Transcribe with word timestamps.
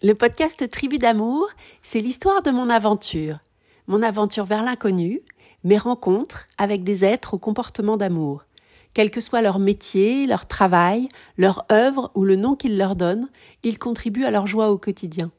Le 0.00 0.14
podcast 0.14 0.70
Tribu 0.70 0.98
d'amour, 0.98 1.48
c'est 1.82 2.00
l'histoire 2.00 2.40
de 2.44 2.52
mon 2.52 2.70
aventure. 2.70 3.40
Mon 3.88 4.00
aventure 4.00 4.44
vers 4.44 4.62
l'inconnu, 4.62 5.22
mes 5.64 5.76
rencontres 5.76 6.46
avec 6.56 6.84
des 6.84 7.04
êtres 7.04 7.34
au 7.34 7.38
comportement 7.38 7.96
d'amour. 7.96 8.44
Quel 8.94 9.10
que 9.10 9.20
soit 9.20 9.42
leur 9.42 9.58
métier, 9.58 10.28
leur 10.28 10.46
travail, 10.46 11.08
leur 11.36 11.66
œuvre 11.72 12.12
ou 12.14 12.24
le 12.24 12.36
nom 12.36 12.54
qu'ils 12.54 12.78
leur 12.78 12.94
donnent, 12.94 13.28
ils 13.64 13.80
contribuent 13.80 14.24
à 14.24 14.30
leur 14.30 14.46
joie 14.46 14.70
au 14.70 14.78
quotidien. 14.78 15.32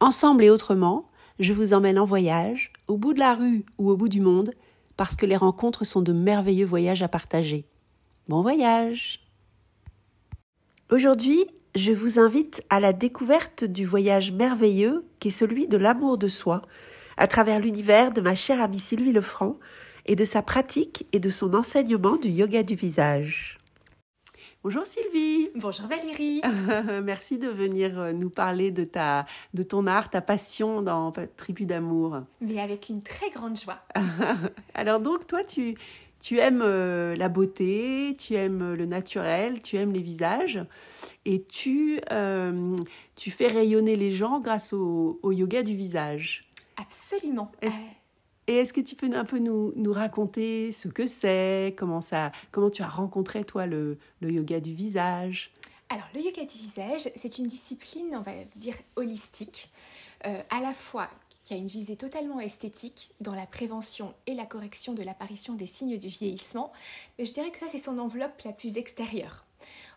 Ensemble 0.00 0.44
et 0.44 0.50
autrement, 0.50 1.08
je 1.38 1.54
vous 1.54 1.72
emmène 1.72 1.98
en 1.98 2.04
voyage, 2.04 2.74
au 2.88 2.98
bout 2.98 3.14
de 3.14 3.20
la 3.20 3.34
rue 3.34 3.64
ou 3.78 3.88
au 3.88 3.96
bout 3.96 4.10
du 4.10 4.20
monde, 4.20 4.50
parce 4.98 5.16
que 5.16 5.24
les 5.24 5.36
rencontres 5.38 5.84
sont 5.84 6.02
de 6.02 6.12
merveilleux 6.12 6.66
voyages 6.66 7.02
à 7.02 7.08
partager. 7.08 7.64
Bon 8.28 8.42
voyage 8.42 9.24
Aujourd'hui, 10.90 11.46
je 11.78 11.92
vous 11.92 12.18
invite 12.18 12.64
à 12.70 12.80
la 12.80 12.92
découverte 12.92 13.62
du 13.62 13.86
voyage 13.86 14.32
merveilleux 14.32 15.04
qui 15.20 15.28
est 15.28 15.30
celui 15.30 15.68
de 15.68 15.76
l'amour 15.76 16.18
de 16.18 16.26
soi, 16.26 16.62
à 17.16 17.28
travers 17.28 17.60
l'univers 17.60 18.10
de 18.10 18.20
ma 18.20 18.34
chère 18.34 18.60
amie 18.60 18.80
Sylvie 18.80 19.12
Lefranc 19.12 19.56
et 20.04 20.16
de 20.16 20.24
sa 20.24 20.42
pratique 20.42 21.06
et 21.12 21.20
de 21.20 21.30
son 21.30 21.54
enseignement 21.54 22.16
du 22.16 22.30
yoga 22.30 22.64
du 22.64 22.74
visage. 22.74 23.58
Bonjour 24.64 24.84
Sylvie. 24.84 25.48
Bonjour 25.54 25.86
Valérie. 25.86 26.42
Merci 27.04 27.38
de 27.38 27.46
venir 27.46 28.12
nous 28.12 28.28
parler 28.28 28.72
de 28.72 28.82
ta 28.82 29.24
de 29.54 29.62
ton 29.62 29.86
art, 29.86 30.10
ta 30.10 30.20
passion 30.20 30.82
dans 30.82 31.12
Tribu 31.36 31.64
d'amour. 31.64 32.22
Mais 32.40 32.60
avec 32.60 32.88
une 32.88 33.04
très 33.04 33.30
grande 33.30 33.56
joie. 33.56 33.78
Alors 34.74 34.98
donc 34.98 35.28
toi 35.28 35.44
tu 35.44 35.74
tu 36.20 36.38
aimes 36.38 36.62
euh, 36.64 37.16
la 37.16 37.28
beauté, 37.28 38.16
tu 38.18 38.34
aimes 38.34 38.74
le 38.74 38.86
naturel, 38.86 39.62
tu 39.62 39.76
aimes 39.76 39.92
les 39.92 40.02
visages 40.02 40.60
et 41.24 41.44
tu, 41.44 42.00
euh, 42.10 42.76
tu 43.16 43.30
fais 43.30 43.48
rayonner 43.48 43.96
les 43.96 44.12
gens 44.12 44.40
grâce 44.40 44.72
au, 44.72 45.18
yoga 45.30 45.62
du 45.62 45.76
visage. 45.76 46.50
Absolument. 46.76 47.50
et 48.46 48.56
est-ce 48.56 48.72
que 48.72 48.80
tu 48.80 48.94
peux 48.94 49.10
un 49.12 49.24
peu 49.24 49.38
nous, 49.38 49.72
nous 49.76 49.92
raconter 49.92 50.72
ce 50.72 50.88
que 50.88 51.06
c'est, 51.06 51.74
comment, 51.76 52.00
ça, 52.00 52.32
comment 52.50 52.70
tu 52.70 52.82
as 52.82 52.88
rencontré 52.88 53.44
toi 53.44 53.66
le, 53.66 53.98
le 54.20 54.30
yoga 54.30 54.60
du 54.60 54.74
visage? 54.74 55.52
Alors, 55.90 56.06
le 56.14 56.20
yoga 56.20 56.44
du 56.44 56.58
visage, 56.58 57.10
c'est 57.16 57.38
une 57.38 57.46
discipline, 57.46 58.14
on 58.14 58.20
va 58.20 58.32
dire, 58.56 58.74
holistique, 58.96 59.70
euh, 60.26 60.42
à 60.50 60.60
la 60.60 60.72
fois 60.72 61.08
qui 61.48 61.54
a 61.54 61.56
une 61.56 61.66
visée 61.66 61.96
totalement 61.96 62.40
esthétique 62.40 63.10
dans 63.22 63.34
la 63.34 63.46
prévention 63.46 64.12
et 64.26 64.34
la 64.34 64.44
correction 64.44 64.92
de 64.92 65.02
l'apparition 65.02 65.54
des 65.54 65.66
signes 65.66 65.96
du 65.96 66.08
vieillissement, 66.08 66.74
mais 67.18 67.24
je 67.24 67.32
dirais 67.32 67.50
que 67.50 67.58
ça 67.58 67.68
c'est 67.68 67.78
son 67.78 67.98
enveloppe 67.98 68.42
la 68.44 68.52
plus 68.52 68.76
extérieure. 68.76 69.46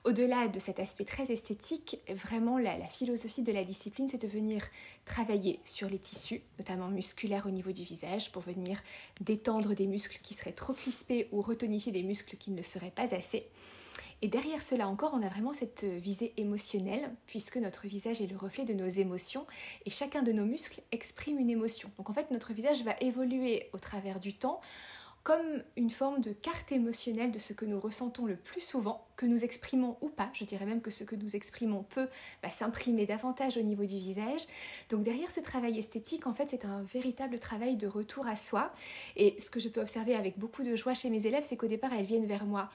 Au-delà 0.06 0.48
de 0.48 0.60
cet 0.60 0.80
aspect 0.80 1.04
très 1.04 1.30
esthétique, 1.30 2.00
vraiment 2.08 2.58
la, 2.58 2.78
philosophie 2.86 3.42
de 3.42 3.52
la 3.52 3.66
discipline, 3.66 4.08
c'est 4.08 4.22
de 4.22 4.30
venir 4.30 4.66
travailler 5.04 5.60
sur 5.66 5.90
les 5.90 6.00
tissus, 6.00 6.42
notamment 6.58 6.88
musculaires 6.88 7.46
au 7.46 7.52
niveau 7.52 7.74
du 7.74 7.84
visage, 7.84 8.32
pour 8.32 8.44
venir 8.44 8.82
détendre 9.20 9.76
des 9.76 9.88
muscles 9.88 10.20
qui 10.24 10.34
seraient 10.34 10.54
trop 10.54 10.72
crispés 10.72 11.28
ou 11.34 11.42
retonifier 11.42 11.92
des 11.92 12.04
muscles 12.04 12.38
qui 12.38 12.52
ne 12.52 12.58
le 12.58 12.64
seraient 12.64 12.92
pas 12.92 13.14
assez. 13.14 13.46
Et 14.22 14.28
derrière 14.28 14.62
cela 14.62 14.88
encore, 14.88 15.12
on 15.14 15.24
a 15.24 15.30
vraiment 15.30 15.54
cette 15.54 15.84
visée 15.84 16.34
émotionnelle, 16.38 17.10
puisque 17.26 17.58
notre 17.58 17.88
visage 17.88 18.22
est 18.22 18.28
le 18.28 18.38
reflet 18.38 18.66
de 18.66 18.74
nos 18.74 18.88
émotions, 18.88 19.48
et 19.86 19.90
chacun 19.90 20.22
de 20.22 20.32
nos 20.32 20.46
muscles 20.46 20.82
exprime 20.92 21.40
une 21.40 21.50
émotion. 21.50 21.90
Donc 21.98 22.10
en 22.10 22.14
fait, 22.14 22.30
notre 22.32 22.54
visage 22.54 22.84
va 22.84 22.96
évoluer 23.02 23.70
au 23.74 23.80
travers 23.80 24.20
du 24.20 24.34
temps 24.34 24.62
comme 25.24 25.64
une 25.76 25.92
forme 25.92 26.20
de 26.20 26.32
carte 26.32 26.72
émotionnelle 26.72 27.32
de 27.32 27.38
ce 27.38 27.54
que 27.54 27.66
nous 27.66 27.80
ressentons 27.80 28.26
le 28.26 28.36
plus 28.36 28.62
souvent, 28.62 29.06
que 29.18 29.28
nous 29.28 29.44
exprimons 29.44 29.98
ou 30.02 30.10
pas. 30.10 30.32
Je 30.34 30.46
dirais 30.46 30.66
même 30.66 30.82
que 30.82 30.90
ce 30.90 31.04
que 31.04 31.16
nous 31.16 31.36
exprimons 31.36 31.84
peut 31.84 32.10
va 32.42 32.50
s'imprimer 32.50 33.06
davantage 33.06 33.56
au 33.56 33.62
niveau 33.62 33.86
du 33.86 33.98
visage. 33.98 34.42
Donc 34.90 35.04
derrière 35.04 35.30
ce 35.30 35.40
travail 35.40 35.78
esthétique, 35.78 36.26
en 36.26 36.34
fait, 36.34 36.50
c'est 36.50 36.66
un 36.66 36.82
véritable 36.84 37.38
travail 37.38 37.76
de 37.76 37.86
retour 37.86 38.26
à 38.26 38.36
soi. 38.36 38.74
Et 39.16 39.36
ce 39.38 39.52
que 39.52 39.60
je 39.60 39.70
peux 39.70 39.82
observer 39.82 40.16
avec 40.16 40.40
beaucoup 40.40 40.64
de 40.64 40.76
joie 40.76 40.96
chez 40.96 41.12
mes 41.12 41.28
élèves, 41.28 41.44
c'est 41.44 41.58
qu'au 41.58 41.68
départ, 41.68 41.94
elles 41.94 42.06
viennent 42.06 42.26
vers 42.26 42.46
moi 42.46 42.72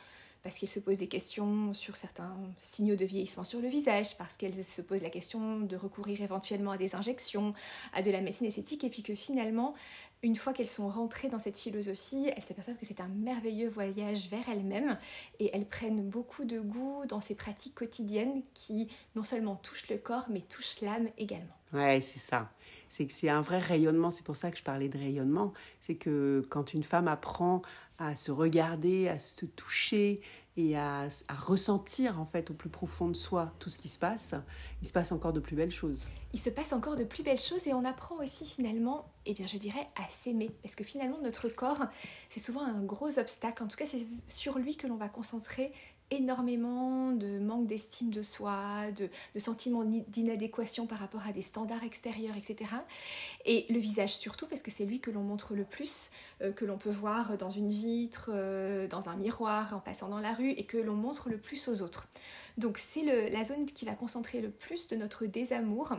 parce 0.47 0.59
qu'ils 0.59 0.71
se 0.71 0.79
posent 0.79 0.99
des 0.99 1.09
questions 1.09 1.75
sur 1.75 1.97
certains 1.97 2.33
signaux 2.57 2.95
de 2.95 3.05
vieillissement 3.05 3.43
sur 3.43 3.61
le 3.61 3.67
visage, 3.67 4.17
parce 4.17 4.37
qu'elles 4.37 4.63
se 4.63 4.81
posent 4.81 5.03
la 5.03 5.11
question 5.11 5.59
de 5.59 5.75
recourir 5.75 6.21
éventuellement 6.21 6.71
à 6.71 6.77
des 6.77 6.95
injections, 6.95 7.53
à 7.93 8.01
de 8.01 8.13
la 8.13 8.21
médecine 8.21 8.47
esthétique, 8.47 8.85
et 8.85 8.89
puis 8.89 9.03
que 9.03 9.17
finalement, 9.17 9.75
une 10.23 10.37
fois 10.37 10.53
qu'elles 10.53 10.69
sont 10.69 10.89
rentrées 10.89 11.29
dans 11.29 11.41
cette 11.41 11.57
philosophie, 11.57 12.31
elles 12.37 12.45
s'aperçoivent 12.45 12.77
que 12.77 12.87
c'est 12.87 13.01
un 13.01 13.09
merveilleux 13.09 13.69
voyage 13.69 14.29
vers 14.29 14.49
elles-mêmes, 14.49 14.97
et 15.41 15.51
elles 15.53 15.67
prennent 15.67 16.09
beaucoup 16.09 16.45
de 16.45 16.61
goût 16.61 17.05
dans 17.09 17.19
ces 17.19 17.35
pratiques 17.35 17.75
quotidiennes 17.75 18.43
qui 18.55 18.87
non 19.17 19.25
seulement 19.25 19.57
touchent 19.57 19.89
le 19.91 19.99
corps, 19.99 20.27
mais 20.31 20.43
touchent 20.43 20.81
l'âme 20.81 21.09
également. 21.19 21.57
Ouais, 21.73 22.01
c'est 22.01 22.21
ça 22.21 22.49
c'est 22.89 23.07
que 23.07 23.13
c'est 23.13 23.29
un 23.29 23.41
vrai 23.41 23.59
rayonnement. 23.59 24.11
C'est 24.11 24.25
pour 24.25 24.37
ça 24.37 24.51
que 24.51 24.59
je 24.59 24.63
parlais 24.63 24.89
de 24.89 24.99
rayonnement. 24.99 25.53
C'est 25.81 25.97
que 25.97 26.43
quand 26.49 26.73
une 26.73 26.83
femme 26.83 27.09
apprend 27.09 27.63
à 27.99 28.17
se 28.17 28.31
regarder, 28.31 29.09
à 29.09 29.19
se 29.19 29.47
toucher 29.47 30.21
et 30.57 30.77
à, 30.77 31.09
ressentir 31.39 32.19
en 32.21 32.27
fait 32.27 32.51
au 32.51 32.55
plus 32.55 32.71
profond 32.71 33.09
de 33.09 33.17
soi 33.17 33.53
tout 33.59 33.69
ce 33.69 33.79
qui 33.79 33.89
se 33.89 33.99
passe, 33.99 34.35
il 34.81 34.89
se 34.89 34.93
passe 34.93 35.13
encore 35.13 35.33
de 35.33 35.41
plus 35.41 35.55
belles 35.55 35.73
choses. 35.73 36.07
Il 36.33 36.41
se 36.41 36.51
passe 36.51 36.73
encore 36.73 36.97
de 36.97 37.05
plus 37.05 37.23
belles 37.23 37.39
choses 37.39 37.67
et 37.67 37.75
on 37.75 37.85
apprend 37.85 38.17
aussi 38.17 38.47
finalement, 38.47 39.13
eh 39.27 39.35
bien 39.35 39.47
je 39.47 39.59
dirais, 39.59 39.89
à 39.97 40.09
s'aimer. 40.09 40.51
Parce 40.63 40.75
que 40.75 40.85
finalement 40.85 41.19
notre 41.23 41.49
corps, 41.49 41.85
c'est 42.29 42.41
souvent 42.41 42.63
un 42.63 42.83
gros 42.83 43.19
obstacle. 43.19 43.63
En 43.63 43.69
tout 43.69 43.77
cas, 43.77 43.87
c'est 43.87 44.07
sur 44.29 44.59
lui 44.59 44.77
que 44.77 44.87
l'on 44.87 44.97
va 44.97 45.09
concentrer 45.09 45.73
énormément 46.11 47.13
de 47.13 47.39
manque 47.39 47.67
d'estime 47.67 48.11
de 48.11 48.23
soi, 48.23 48.91
de, 48.97 49.09
de 49.35 49.39
sentiments 49.39 49.85
d'inadéquation 49.85 50.87
par 50.87 50.99
rapport 50.99 51.27
à 51.27 51.33
des 51.33 51.43
standards 51.43 51.85
extérieurs, 51.85 52.37
etc. 52.37 52.71
Et 53.45 53.67
le 53.71 53.79
visage 53.79 54.17
surtout, 54.17 54.47
parce 54.47 54.63
que 54.63 54.71
c'est 54.71 54.85
lui 54.85 55.01
que 55.01 55.11
l'on 55.11 55.23
montre 55.23 55.55
le 55.55 55.65
plus, 55.65 56.11
euh, 56.43 56.53
que 56.53 56.65
l'on 56.65 56.79
peut 56.79 56.91
voir 56.91 57.37
dans 57.37 57.51
une 57.51 57.71
vitre, 57.71 58.31
euh, 58.33 58.87
dans 58.89 59.09
un 59.09 59.17
miroir, 59.17 59.75
en 59.75 59.81
passant 59.81 60.09
dans 60.09 60.21
la 60.21 60.35
rue, 60.35 60.51
et 60.51 60.65
que 60.65 60.77
l'on 60.77 60.95
montre 60.95 61.29
le 61.29 61.39
plus 61.39 61.69
aux 61.69 61.83
autres. 61.83 62.09
Donc 62.59 62.79
c'est 62.79 63.31
la 63.31 63.45
zone 63.45 63.67
qui 63.67 63.85
va 63.85 63.95
concentrer 63.95 64.41
le 64.41 64.51
plus 64.51 64.89
de 64.89 64.97
notre 64.97 65.27
désamour. 65.27 65.93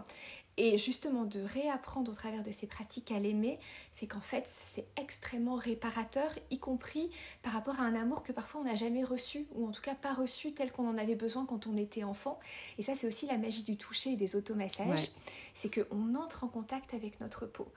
Et 0.59 0.79
justement, 0.79 1.23
de 1.23 1.39
réapprendre 1.39 2.11
au 2.11 2.15
travers 2.15 2.41
de 2.41 2.51
ces 2.51 2.65
pratiques 2.65 3.11
à 3.11 3.19
l'aimer 3.19 3.59
fait 3.93 4.07
qu'en 4.07 4.21
fait, 4.21 4.43
c'est 4.47 4.87
extrêmement 4.95 5.55
réparateur, 5.55 6.33
y 6.49 6.57
compris 6.57 7.11
par 7.43 7.53
rapport 7.53 7.79
à 7.79 7.83
un 7.83 7.93
amour 7.93 8.23
que 8.23 8.31
parfois 8.31 8.61
on 8.61 8.63
n'a 8.63 8.73
jamais 8.73 9.03
reçu, 9.03 9.45
ou 9.53 9.67
en 9.67 9.71
tout 9.71 9.83
cas 9.83 9.93
pas 9.93 10.15
reçu 10.15 10.53
tel 10.53 10.71
qu'on 10.71 10.89
en 10.89 10.97
avait 10.97 11.15
besoin 11.15 11.45
quand 11.45 11.67
on 11.67 11.77
était 11.77 12.03
enfant. 12.03 12.39
Et 12.79 12.83
ça, 12.83 12.95
c'est 12.95 13.05
aussi 13.05 13.27
la 13.27 13.37
magie 13.37 13.61
du 13.61 13.77
toucher 13.77 14.13
et 14.13 14.15
des 14.15 14.35
automassages. 14.35 15.11
C'est 15.53 15.71
qu'on 15.71 16.15
entre 16.15 16.43
en 16.43 16.47
contact 16.47 16.95
avec 16.95 17.19
notre 17.19 17.45
peau. 17.45 17.67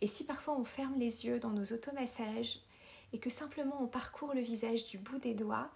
Et 0.00 0.06
si 0.06 0.24
parfois 0.24 0.58
on 0.58 0.64
ferme 0.64 0.98
les 0.98 1.26
yeux 1.26 1.40
dans 1.40 1.50
nos 1.50 1.64
automassages 1.64 2.60
et 3.12 3.18
que 3.18 3.28
simplement 3.28 3.82
on 3.82 3.86
parcourt 3.86 4.32
le 4.32 4.40
visage 4.40 4.86
du 4.86 4.96
bout 4.96 5.18
des 5.18 5.34
doigts, 5.34 5.70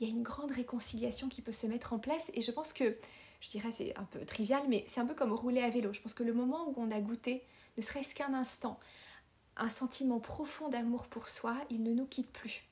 il 0.00 0.08
y 0.08 0.10
a 0.10 0.14
une 0.14 0.22
grande 0.22 0.52
réconciliation 0.52 1.28
qui 1.28 1.42
peut 1.42 1.52
se 1.52 1.66
mettre 1.66 1.92
en 1.92 1.98
place. 1.98 2.30
Et 2.34 2.40
je 2.40 2.50
pense 2.50 2.72
que 2.72 2.96
je 3.42 3.50
dirais 3.50 3.72
c'est 3.72 3.94
un 3.98 4.04
peu 4.04 4.24
trivial, 4.24 4.62
mais 4.68 4.84
c'est 4.86 5.00
un 5.00 5.06
peu 5.06 5.14
comme 5.14 5.32
rouler 5.32 5.60
à 5.60 5.68
vélo. 5.68 5.92
Je 5.92 6.00
pense 6.00 6.14
que 6.14 6.22
le 6.22 6.32
moment 6.32 6.68
où 6.68 6.74
on 6.76 6.90
a 6.90 7.00
goûté, 7.00 7.42
ne 7.76 7.82
serait-ce 7.82 8.14
qu'un 8.14 8.32
instant, 8.34 8.78
un 9.56 9.68
sentiment 9.68 10.20
profond 10.20 10.68
d'amour 10.68 11.08
pour 11.08 11.28
soi, 11.28 11.56
il 11.68 11.82
ne 11.82 11.92
nous 11.92 12.06
quitte 12.06 12.30
plus. 12.30 12.62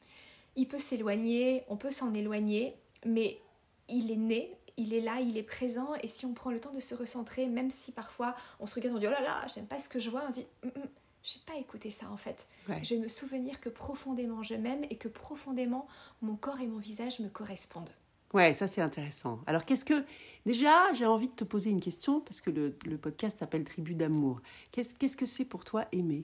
Il 0.57 0.69
peut 0.69 0.79
s'éloigner, 0.79 1.65
on 1.69 1.77
peut 1.77 1.91
s'en 1.91 2.15
éloigner, 2.15 2.77
mais 3.05 3.41
il 3.89 4.13
est 4.13 4.17
né, 4.17 4.57
il 4.77 4.95
est 4.95 5.01
là, 5.01 5.21
il 5.21 5.37
est 5.37 5.43
présent, 5.43 5.95
et 6.03 6.09
si 6.09 6.25
on 6.25 6.35
prend 6.35 6.51
le 6.51 6.61
temps 6.61 6.73
de 6.73 6.81
se 6.81 6.95
recentrer, 6.95 7.47
même 7.49 7.71
si 7.71 7.91
parfois 7.91 8.37
on 8.61 8.67
se 8.67 8.77
regarde, 8.77 8.97
on 8.97 9.01
dit 9.01 9.09
oh 9.09 9.11
là 9.11 9.21
là, 9.21 9.47
j'aime 9.53 9.67
pas 9.67 9.81
ce 9.81 9.89
que 9.89 9.99
je 9.99 10.09
vois, 10.09 10.23
on 10.29 10.31
se 10.31 10.41
dit 10.41 10.47
je 10.63 10.69
hum, 10.69 10.75
n'ai 10.77 10.83
hum, 10.83 10.89
j'ai 11.25 11.41
pas 11.45 11.57
écouté 11.57 11.91
ça 11.91 12.09
en 12.11 12.17
fait. 12.17 12.47
Je 12.83 12.95
vais 12.95 13.01
me 13.01 13.09
souvenir 13.09 13.61
que 13.61 13.69
profondément 13.69 14.45
je 14.45 14.55
m'aime 14.55 14.85
et 14.89 14.97
que 14.97 15.09
profondément 15.09 15.89
mon 16.23 16.37
corps 16.37 16.61
et 16.61 16.69
mon 16.69 16.79
visage 16.79 17.19
me 17.19 17.29
correspondent. 17.29 17.91
Ouais, 18.33 18.55
ça 18.55 18.69
c'est 18.69 18.81
intéressant. 18.81 19.41
Alors 19.47 19.65
qu'est-ce 19.65 19.85
que... 19.85 20.05
Déjà, 20.47 20.93
j'ai 20.95 21.05
envie 21.05 21.27
de 21.27 21.33
te 21.33 21.45
poser 21.45 21.71
une 21.71 21.81
question 21.81 22.21
parce 22.21 22.41
que 22.41 22.51
le, 22.51 22.73
podcast 22.97 23.39
s'appelle 23.39 23.65
Tribu 23.65 23.95
d'amour. 23.95 24.41
Qu'est-ce, 24.73 24.95
qu'est-ce 24.95 25.17
que 25.17 25.27
c'est 25.27 25.45
pour 25.45 25.65
toi 25.65 25.85
aimer? 25.93 26.23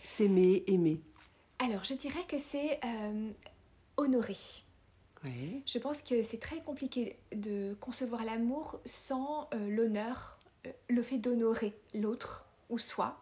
S'aimer, 0.00 0.64
aimer 0.66 1.00
Alors, 1.58 1.84
je 1.84 1.94
dirais 1.94 2.24
que 2.26 2.38
c'est 2.38 2.80
euh, 2.84 3.30
honorer. 3.96 4.36
Je 5.66 5.78
pense 5.78 6.02
que 6.02 6.22
c'est 6.22 6.38
très 6.38 6.60
compliqué 6.60 7.18
de 7.34 7.76
concevoir 7.80 8.24
l'amour 8.24 8.78
sans 8.84 9.48
euh, 9.52 9.68
l'honneur, 9.68 10.38
euh, 10.66 10.70
le 10.88 11.02
fait 11.02 11.18
d'honorer 11.18 11.74
l'autre 11.94 12.46
ou 12.70 12.78
soi, 12.78 13.20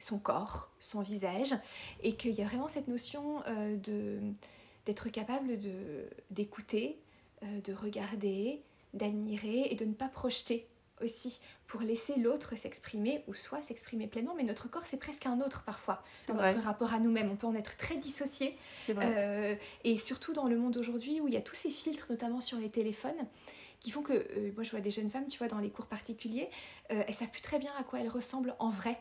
son 0.00 0.18
corps, 0.18 0.72
son 0.80 1.00
visage, 1.00 1.54
et 2.02 2.16
qu'il 2.16 2.32
y 2.32 2.42
a 2.42 2.44
vraiment 2.44 2.66
cette 2.66 2.88
notion 2.88 3.40
de 3.84 4.18
d'être 4.84 5.08
capable 5.08 5.58
de 5.60 6.08
d'écouter, 6.30 6.98
de 7.64 7.72
regarder, 7.72 8.62
d'admirer 8.92 9.68
et 9.70 9.74
de 9.74 9.84
ne 9.84 9.94
pas 9.94 10.08
projeter 10.08 10.66
aussi 11.02 11.40
pour 11.66 11.80
laisser 11.80 12.18
l'autre 12.18 12.56
s'exprimer 12.56 13.24
ou 13.26 13.34
soit 13.34 13.62
s'exprimer 13.62 14.06
pleinement. 14.06 14.34
Mais 14.36 14.44
notre 14.44 14.68
corps 14.68 14.86
c'est 14.86 14.96
presque 14.96 15.26
un 15.26 15.40
autre 15.40 15.62
parfois 15.64 16.02
dans 16.28 16.34
notre 16.34 16.60
rapport 16.60 16.94
à 16.94 17.00
nous-mêmes. 17.00 17.30
On 17.30 17.36
peut 17.36 17.46
en 17.46 17.54
être 17.54 17.76
très 17.76 17.96
dissocié 17.96 18.56
euh, 18.90 19.54
et 19.82 19.96
surtout 19.96 20.32
dans 20.32 20.46
le 20.46 20.56
monde 20.56 20.76
aujourd'hui 20.76 21.20
où 21.20 21.28
il 21.28 21.34
y 21.34 21.36
a 21.36 21.40
tous 21.40 21.54
ces 21.54 21.70
filtres 21.70 22.06
notamment 22.10 22.40
sur 22.40 22.58
les 22.58 22.70
téléphones 22.70 23.26
qui 23.84 23.90
font 23.90 24.02
que, 24.02 24.14
euh, 24.14 24.50
moi 24.54 24.64
je 24.64 24.70
vois 24.70 24.80
des 24.80 24.90
jeunes 24.90 25.10
femmes, 25.10 25.26
tu 25.28 25.36
vois, 25.38 25.46
dans 25.48 25.58
les 25.58 25.68
cours 25.70 25.84
particuliers, 25.86 26.48
euh, 26.90 27.02
elles 27.06 27.12
savent 27.14 27.28
plus 27.30 27.42
très 27.42 27.58
bien 27.58 27.70
à 27.78 27.84
quoi 27.84 28.00
elles 28.00 28.08
ressemblent 28.08 28.56
en 28.58 28.70
vrai. 28.70 28.98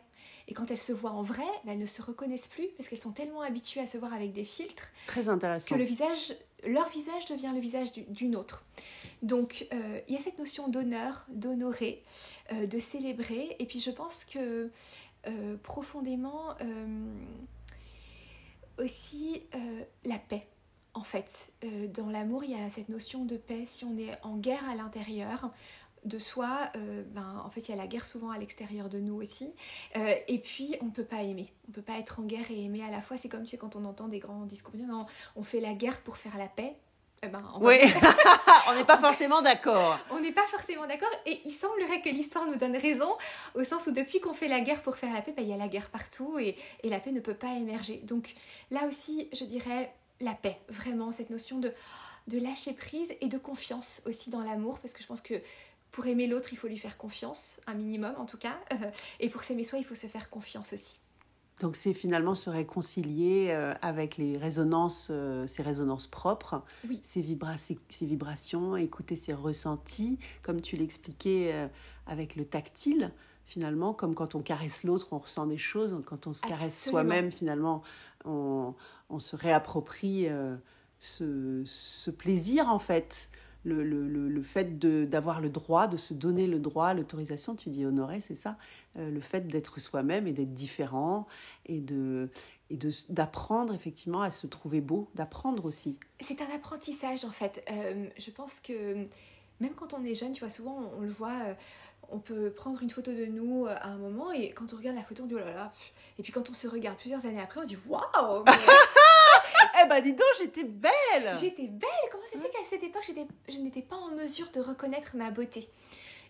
Et 0.50 0.54
quand 0.54 0.70
elles 0.72 0.78
se 0.78 0.92
voient 0.92 1.12
en 1.12 1.22
vrai, 1.22 1.46
bah, 1.64 1.72
elles 1.72 1.80
ne 1.80 1.86
se 1.86 2.02
reconnaissent 2.02 2.50
plus 2.50 2.68
parce 2.76 2.90
qu'elles 2.90 3.00
sont 3.00 3.14
tellement 3.14 3.40
habituées 3.42 3.80
à 3.80 3.88
se 3.88 3.98
voir 3.98 4.14
avec 4.14 4.34
des 4.34 4.44
filtres 4.44 4.92
Très 5.08 5.30
intéressant. 5.30 5.74
que 5.74 5.76
le 5.80 5.86
visage, 5.86 6.36
leur 6.66 6.90
visage 6.90 7.26
devient 7.28 7.52
le 7.54 7.62
visage 7.62 7.94
du- 7.94 8.04
d'une 8.04 8.36
autre. 8.36 8.66
Donc 9.22 9.66
euh, 9.74 10.02
il 10.10 10.16
y 10.16 10.18
a 10.18 10.22
cette 10.22 10.38
notion 10.38 10.68
d'honneur, 10.68 11.26
d'honorer, 11.30 12.04
euh, 12.52 12.66
de 12.68 12.78
célébrer. 12.80 13.56
Et 13.60 13.66
puis 13.66 13.80
je 13.80 13.90
pense 13.92 14.26
que 14.26 14.70
profondément 15.64 16.54
aussi 18.78 19.44
la 20.04 20.18
paix. 20.20 20.46
En 20.94 21.04
fait, 21.04 21.52
Euh, 21.64 21.88
dans 21.88 22.10
l'amour, 22.10 22.44
il 22.44 22.52
y 22.52 22.62
a 22.62 22.70
cette 22.70 22.90
notion 22.90 23.26
de 23.26 23.38
paix. 23.38 23.64
Si 23.66 23.86
on 23.86 23.98
est 23.98 24.12
en 24.22 24.38
guerre 24.38 24.68
à 24.70 24.76
l'intérieur 24.76 25.52
de 26.06 26.20
soi, 26.20 26.70
euh, 26.76 27.04
ben, 27.08 27.42
en 27.46 27.50
fait, 27.50 27.62
il 27.62 27.72
y 27.72 27.74
a 27.74 27.78
la 27.78 27.88
guerre 27.88 28.06
souvent 28.06 28.30
à 28.32 28.38
l'extérieur 28.38 28.90
de 28.90 29.00
nous 29.00 29.16
aussi. 29.16 29.54
Euh, 29.96 30.16
et 30.28 30.40
puis, 30.40 30.76
on 30.82 30.86
ne 30.86 30.92
peut 30.92 31.06
pas 31.06 31.24
aimer. 31.24 31.52
On 31.68 31.72
ne 31.72 31.74
peut 31.76 31.82
pas 31.82 31.98
être 31.98 32.20
en 32.20 32.24
guerre 32.24 32.52
et 32.52 32.64
aimer 32.66 32.84
à 32.84 32.92
la 32.92 33.00
fois. 33.02 33.16
C'est 33.18 33.30
comme 33.30 33.44
tu 33.44 33.52
sais, 33.52 33.58
quand 33.58 33.76
on 33.76 33.86
entend 33.86 34.08
des 34.10 34.20
grands 34.20 34.46
discours, 34.46 34.74
non, 34.76 35.06
on 35.36 35.44
fait 35.44 35.62
la 35.62 35.74
guerre 35.74 36.02
pour 36.02 36.18
faire 36.18 36.38
la 36.38 36.48
paix. 36.48 36.76
Eh 37.26 37.30
ben, 37.30 37.42
on 37.56 37.66
Oui, 37.66 37.78
on 38.70 38.76
n'est 38.76 38.84
pas 38.84 38.98
forcément 38.98 39.42
d'accord. 39.42 39.98
on 40.12 40.20
n'est 40.20 40.34
pas 40.34 40.46
forcément 40.48 40.86
d'accord 40.86 41.10
et 41.26 41.40
il 41.46 41.54
semblerait 41.54 42.02
que 42.02 42.10
l'histoire 42.10 42.46
nous 42.48 42.58
donne 42.58 42.76
raison 42.76 43.16
au 43.56 43.64
sens 43.64 43.88
où 43.88 43.92
depuis 43.92 44.20
qu'on 44.20 44.34
fait 44.34 44.50
la 44.50 44.60
guerre 44.60 44.82
pour 44.82 44.98
faire 44.98 45.14
la 45.14 45.22
paix, 45.22 45.32
bah, 45.32 45.42
il 45.42 45.48
y 45.48 45.54
a 45.54 45.58
la 45.58 45.70
guerre 45.70 45.90
partout 45.90 46.38
et, 46.38 46.58
et 46.84 46.90
la 46.90 47.00
paix 47.00 47.14
ne 47.14 47.22
peut 47.22 47.34
pas 47.34 47.54
émerger. 47.54 48.02
Donc 48.04 48.36
là 48.72 48.86
aussi, 48.86 49.30
je 49.32 49.46
dirais 49.46 49.94
la 50.22 50.34
paix, 50.34 50.60
vraiment, 50.70 51.12
cette 51.12 51.30
notion 51.30 51.60
de, 51.60 51.72
de 52.28 52.40
lâcher 52.40 52.74
prise 52.74 53.14
et 53.22 53.28
de 53.28 53.38
confiance 53.38 54.02
aussi 54.06 54.30
dans 54.30 54.42
l'amour 54.42 54.80
parce 54.80 54.94
que 54.94 55.02
je 55.02 55.08
pense 55.08 55.22
que 55.22 55.36
pour 55.92 56.08
aimer 56.08 56.26
l'autre, 56.28 56.50
il 56.52 56.56
faut 56.58 56.68
lui 56.68 56.78
faire 56.78 56.98
confiance, 56.98 57.60
un 57.68 57.74
minimum 57.76 58.14
en 58.18 58.26
tout 58.26 58.38
cas, 58.38 58.58
euh, 58.72 58.76
et 59.20 59.30
pour 59.30 59.44
s'aimer 59.44 59.64
soi, 59.64 59.80
il 59.80 59.86
faut 59.86 59.96
se 59.96 60.08
faire 60.08 60.30
confiance 60.30 60.74
aussi. 60.74 61.00
Donc 61.60 61.76
c'est 61.76 61.94
finalement 61.94 62.34
se 62.34 62.50
réconcilier 62.50 63.48
euh, 63.52 63.74
avec 63.84 64.18
les 64.18 64.38
résonances, 64.38 65.10
euh, 65.12 65.46
ces 65.46 65.62
résonances 65.62 66.08
propres, 66.08 66.64
Oui. 66.90 67.00
ces, 67.04 67.22
vibra- 67.22 67.60
ces, 67.60 67.78
ces 67.90 68.08
vibrations, 68.08 68.76
écouter 68.76 69.16
ses 69.16 69.34
ressentis, 69.34 70.18
comme 70.42 70.62
tu 70.62 70.76
l'expliquais 70.78 71.52
euh, 71.54 71.68
avec 72.08 72.36
le 72.36 72.46
tactile. 72.46 73.12
Finalement, 73.46 73.94
comme 73.94 74.16
quand 74.16 74.34
on 74.36 74.42
caresse 74.42 74.84
l'autre, 74.84 75.10
on 75.12 75.20
ressent 75.20 75.46
des 75.46 75.58
choses. 75.60 75.96
Quand 76.08 76.26
on 76.28 76.34
se 76.34 76.42
caresse 76.42 76.86
soi-même, 76.90 77.30
finalement, 77.32 77.84
on, 78.26 78.74
on 79.10 79.20
se 79.20 79.36
réapproprie 79.36 80.28
euh, 80.28 80.56
ce, 81.00 81.64
ce 81.66 82.12
plaisir, 82.12 82.70
en 82.70 82.80
fait. 82.80 83.30
Le, 83.66 83.82
le, 83.82 84.10
le, 84.10 84.28
le 84.28 84.42
fait 84.42 84.78
d'avoir 84.78 85.40
le 85.40 85.50
droit, 85.50 85.88
de 85.88 85.96
se 85.96 86.14
donner 86.14 86.48
le 86.48 86.60
droit, 86.60 86.94
l'autorisation, 86.94 87.56
tu 87.56 87.70
dis 87.70 87.86
honorer, 87.86 88.20
c'est 88.20 88.36
ça 88.36 88.58
Euh, 88.98 89.10
Le 89.10 89.22
fait 89.22 89.48
d'être 89.48 89.80
soi-même 89.80 90.28
et 90.28 90.34
d'être 90.34 90.54
différent 90.54 91.28
et 91.66 91.80
de 91.80 92.30
et 92.70 92.78
d'apprendre 93.08 93.74
effectivement 93.74 94.22
à 94.22 94.32
se 94.32 94.48
trouver 94.48 94.82
beau, 94.82 95.08
d'apprendre 95.16 95.64
aussi. 95.64 95.98
C'est 96.20 96.42
un 96.42 96.54
apprentissage 96.54 97.24
en 97.24 97.30
fait. 97.30 97.64
Euh, 97.72 98.08
je 98.18 98.32
pense 98.32 98.60
que 98.60 99.06
même 99.62 99.74
quand 99.76 99.94
on 99.94 100.04
est 100.04 100.16
jeune, 100.16 100.34
tu 100.34 100.42
vois, 100.42 100.50
souvent 100.50 100.92
on, 100.98 101.02
le 101.02 101.12
voit, 101.12 101.56
on 102.14 102.20
peut 102.20 102.52
prendre 102.52 102.82
une 102.82 102.90
photo 102.90 103.12
de 103.12 103.26
nous 103.26 103.66
euh, 103.66 103.76
à 103.82 103.88
un 103.90 103.98
moment 103.98 104.32
et 104.32 104.52
quand 104.52 104.72
on 104.74 104.78
regarde 104.78 104.96
la 104.96 105.04
photo, 105.04 105.24
on 105.24 105.26
dit 105.26 105.36
oh 105.36 105.40
là 105.40 105.54
là. 105.54 105.66
pff. 105.66 105.92
Et 106.20 106.24
puis 106.24 106.32
quand 106.32 106.50
on 106.50 106.54
se 106.54 106.68
regarde 106.68 106.98
plusieurs 106.98 107.26
années 107.26 107.42
après, 107.42 107.60
on 107.60 107.64
se 107.64 107.70
dit 107.70 107.78
waouh, 107.88 108.44
mais 108.46 108.52
Eh 109.84 109.88
ben 109.88 110.02
dis 110.02 110.14
donc, 110.14 110.28
j'étais 110.40 110.64
belle. 110.64 111.36
j'étais 111.40 111.68
belle. 111.68 111.90
Comment 112.12 112.24
ça 112.26 112.38
se 112.38 112.44
fait 112.44 112.50
qu'à 112.50 112.64
cette 112.64 112.84
époque, 112.84 113.04
je 113.50 113.58
n'étais 113.58 113.82
pas 113.82 113.96
en 113.96 114.10
mesure 114.10 114.50
de 114.52 114.60
reconnaître 114.62 115.16
ma 115.16 115.32
beauté? 115.32 115.68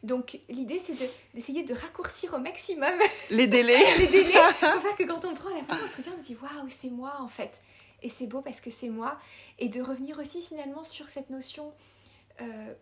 Donc 0.04 0.40
l'idée 0.50 0.80
c'est 0.80 0.94
de- 0.94 1.10
d'essayer 1.34 1.64
de 1.64 1.74
raccourcir 1.74 2.34
au 2.34 2.38
maximum 2.38 2.94
Les 3.30 3.48
délais. 3.56 3.98
les 3.98 4.08
délais 4.08 4.34
pour 4.60 4.82
faire 4.82 4.96
que 4.98 5.04
quand 5.04 5.24
on 5.26 5.34
prend 5.34 5.50
la 5.50 5.64
photo, 5.64 5.82
on 5.84 5.88
se 5.88 5.98
regarde 5.98 6.18
et 6.18 6.20
on 6.20 6.24
se 6.24 6.28
dit 6.28 6.38
waouh, 6.42 6.66
c'est 6.70 6.90
moi 6.90 7.14
en 7.20 7.28
fait. 7.28 7.62
Et 8.02 8.10
c'est 8.10 8.28
beau 8.28 8.42
parce 8.42 8.60
que 8.60 8.70
c'est 8.70 8.90
moi. 8.90 9.18
Et 9.60 9.70
de 9.70 9.82
revenir 9.82 10.20
aussi 10.20 10.42
finalement 10.42 10.84
sur 10.84 11.08
cette 11.10 11.30
notion, 11.30 11.72
euh, 12.42 12.74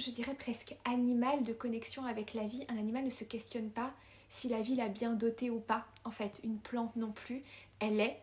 je 0.00 0.10
dirais 0.10 0.34
presque 0.34 0.74
animale 0.84 1.44
de 1.44 1.52
connexion 1.52 2.04
avec 2.04 2.34
la 2.34 2.44
vie. 2.44 2.64
Un 2.68 2.78
animal 2.78 3.04
ne 3.04 3.10
se 3.10 3.24
questionne 3.24 3.70
pas 3.70 3.92
si 4.28 4.48
la 4.48 4.60
vie 4.60 4.74
l'a 4.74 4.88
bien 4.88 5.12
dotée 5.12 5.50
ou 5.50 5.60
pas. 5.60 5.84
En 6.04 6.10
fait, 6.10 6.40
une 6.44 6.58
plante 6.58 6.96
non 6.96 7.12
plus, 7.12 7.42
elle 7.80 8.00
est. 8.00 8.18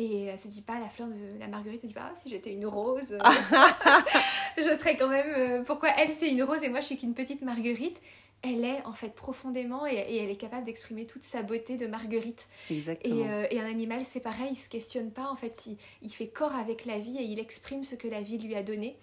Et 0.00 0.24
elle 0.26 0.38
se 0.38 0.46
dit 0.48 0.62
pas, 0.62 0.78
la 0.78 0.88
fleur 0.88 1.08
de 1.08 1.40
la 1.40 1.48
marguerite 1.48 1.82
ne 1.82 1.88
dit 1.88 1.94
pas, 1.94 2.10
ah, 2.12 2.14
si 2.14 2.28
j'étais 2.28 2.52
une 2.52 2.66
rose, 2.66 3.14
euh, 3.14 3.18
je 4.56 4.74
serais 4.78 4.96
quand 4.96 5.08
même. 5.08 5.26
euh, 5.36 5.62
pourquoi 5.64 5.90
elle 5.96 6.12
c'est 6.12 6.30
une 6.30 6.42
rose 6.44 6.62
et 6.62 6.68
moi 6.68 6.80
je 6.80 6.86
suis 6.86 6.96
qu'une 6.96 7.14
petite 7.14 7.42
marguerite? 7.42 8.00
Elle 8.40 8.64
est 8.64 8.84
en 8.84 8.92
fait 8.92 9.12
profondément 9.12 9.84
et, 9.84 9.94
et 9.94 10.22
elle 10.22 10.30
est 10.30 10.36
capable 10.36 10.64
d'exprimer 10.64 11.04
toute 11.04 11.24
sa 11.24 11.42
beauté 11.42 11.76
de 11.76 11.88
marguerite. 11.88 12.48
Exactement. 12.70 13.16
Et, 13.16 13.28
euh, 13.28 13.46
et 13.50 13.60
un 13.60 13.66
animal, 13.66 14.04
c'est 14.04 14.20
pareil, 14.20 14.50
il 14.52 14.56
se 14.56 14.68
questionne 14.68 15.10
pas, 15.10 15.28
en 15.28 15.34
fait, 15.34 15.66
il, 15.66 15.76
il 16.02 16.10
fait 16.10 16.28
corps 16.28 16.54
avec 16.54 16.84
la 16.84 17.00
vie 17.00 17.18
et 17.18 17.24
il 17.24 17.40
exprime 17.40 17.82
ce 17.82 17.96
que 17.96 18.06
la 18.06 18.20
vie 18.20 18.38
lui 18.38 18.54
a 18.54 18.62
donné. 18.62 18.96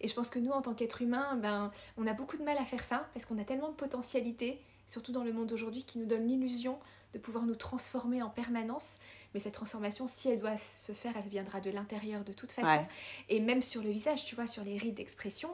Et 0.00 0.08
je 0.08 0.14
pense 0.14 0.30
que 0.30 0.38
nous, 0.38 0.50
en 0.52 0.62
tant 0.62 0.74
qu'êtres 0.74 1.02
humains, 1.02 1.36
ben, 1.36 1.70
on 1.96 2.06
a 2.06 2.12
beaucoup 2.12 2.36
de 2.36 2.42
mal 2.42 2.58
à 2.58 2.64
faire 2.64 2.82
ça 2.82 3.08
parce 3.14 3.24
qu'on 3.24 3.38
a 3.38 3.44
tellement 3.44 3.68
de 3.70 3.74
potentialité, 3.74 4.60
surtout 4.86 5.12
dans 5.12 5.24
le 5.24 5.32
monde 5.32 5.48
d'aujourd'hui, 5.48 5.84
qui 5.84 5.98
nous 5.98 6.06
donne 6.06 6.26
l'illusion 6.26 6.78
de 7.12 7.18
pouvoir 7.18 7.44
nous 7.44 7.54
transformer 7.56 8.22
en 8.22 8.28
permanence. 8.30 8.98
Mais 9.32 9.40
cette 9.40 9.54
transformation, 9.54 10.06
si 10.06 10.28
elle 10.28 10.38
doit 10.40 10.56
se 10.56 10.92
faire, 10.92 11.14
elle 11.16 11.28
viendra 11.28 11.60
de 11.60 11.70
l'intérieur 11.70 12.24
de 12.24 12.32
toute 12.32 12.52
façon. 12.52 12.68
Ouais. 12.82 12.88
Et 13.28 13.40
même 13.40 13.62
sur 13.62 13.82
le 13.82 13.90
visage, 13.90 14.24
tu 14.24 14.34
vois, 14.34 14.46
sur 14.46 14.64
les 14.64 14.76
rides 14.78 14.94
d'expression, 14.94 15.50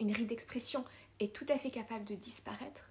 une 0.00 0.12
ride 0.12 0.26
d'expression 0.28 0.84
est 1.20 1.32
tout 1.34 1.46
à 1.48 1.58
fait 1.58 1.70
capable 1.70 2.04
de 2.04 2.14
disparaître 2.16 2.90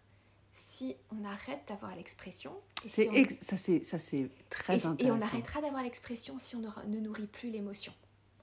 si 0.53 0.95
on 1.11 1.25
arrête 1.25 1.61
d'avoir 1.67 1.95
l'expression. 1.95 2.53
si 2.85 3.07
on- 3.11 3.25
ça 3.41 3.57
c'est 3.57 4.29
très 4.49 4.77
et, 4.77 4.81
et 4.81 4.85
intéressant. 4.85 5.17
on 5.17 5.21
arrêtera 5.21 5.61
d'avoir 5.61 5.83
l'expression 5.83 6.37
si 6.37 6.55
on 6.55 6.61
ne 6.87 6.99
nourrit 6.99 7.27
plus 7.27 7.49
l'émotion 7.49 7.93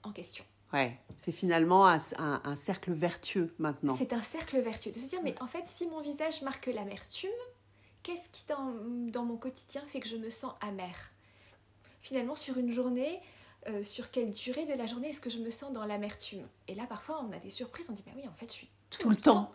en 0.03 0.11
question. 0.11 0.43
Ouais, 0.73 0.97
c'est 1.17 1.31
finalement 1.31 1.85
un, 1.87 1.99
un- 2.17 2.41
un 2.45 2.55
cercle 2.55 2.91
vertueux 2.93 3.53
maintenant. 3.59 3.95
C'est 3.95 4.13
un 4.13 4.21
cercle 4.21 4.59
vertueux. 4.61 4.91
De 4.91 4.99
se 4.99 5.09
dire, 5.09 5.19
mais 5.23 5.35
en 5.41 5.47
fait, 5.47 5.65
si 5.65 5.85
mon 5.87 5.99
visage 6.01 6.41
marque 6.43 6.67
l'amertume, 6.67 7.29
qu'est-ce 8.03 8.29
qui 8.29 8.45
dans, 8.47 8.73
dans 9.11 9.23
mon 9.25 9.35
quotidien 9.37 9.81
fait 9.87 9.99
que 9.99 10.07
je 10.07 10.15
me 10.15 10.29
sens 10.29 10.53
amère? 10.61 11.11
Finalement, 12.01 12.35
sur 12.35 12.57
une 12.57 12.71
journée, 12.71 13.19
euh, 13.67 13.83
sur 13.83 14.11
quelle 14.11 14.31
durée 14.31 14.65
de 14.65 14.73
la 14.73 14.85
journée 14.85 15.09
est-ce 15.09 15.21
que 15.21 15.29
je 15.29 15.37
me 15.39 15.49
sens 15.51 15.71
dans 15.73 15.85
l'amertume? 15.85 16.47
Et 16.67 16.73
là, 16.75 16.85
parfois, 16.87 17.23
on 17.29 17.31
a 17.33 17.37
des 17.39 17.49
surprises. 17.49 17.87
On 17.89 17.93
dit, 17.93 18.03
bah 18.05 18.13
oui, 18.15 18.23
en 18.27 18.33
fait, 18.33 18.47
je 18.47 18.53
suis 18.53 18.69
tout, 18.89 18.97
Tout 18.99 19.09
le 19.09 19.17
temps. 19.17 19.51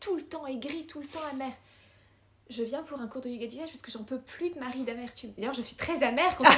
tout 0.00 0.16
le 0.16 0.22
temps 0.22 0.46
aigrie, 0.46 0.86
tout 0.86 1.00
le 1.00 1.06
temps 1.06 1.22
amère. 1.32 1.54
Je 2.50 2.62
viens 2.62 2.82
pour 2.82 3.00
un 3.00 3.08
cours 3.08 3.20
de 3.22 3.28
yoga 3.28 3.46
du 3.46 3.52
visage 3.54 3.70
parce 3.70 3.82
que 3.82 3.90
j'en 3.90 4.04
peux 4.04 4.20
plus 4.20 4.50
de 4.50 4.58
ma 4.60 4.68
ride 4.68 4.84
d'amertume. 4.84 5.32
D'ailleurs, 5.36 5.54
je 5.54 5.62
suis 5.62 5.74
très 5.74 6.02
amère 6.02 6.36
quand 6.36 6.44
on 6.44 6.48
a 6.48 6.52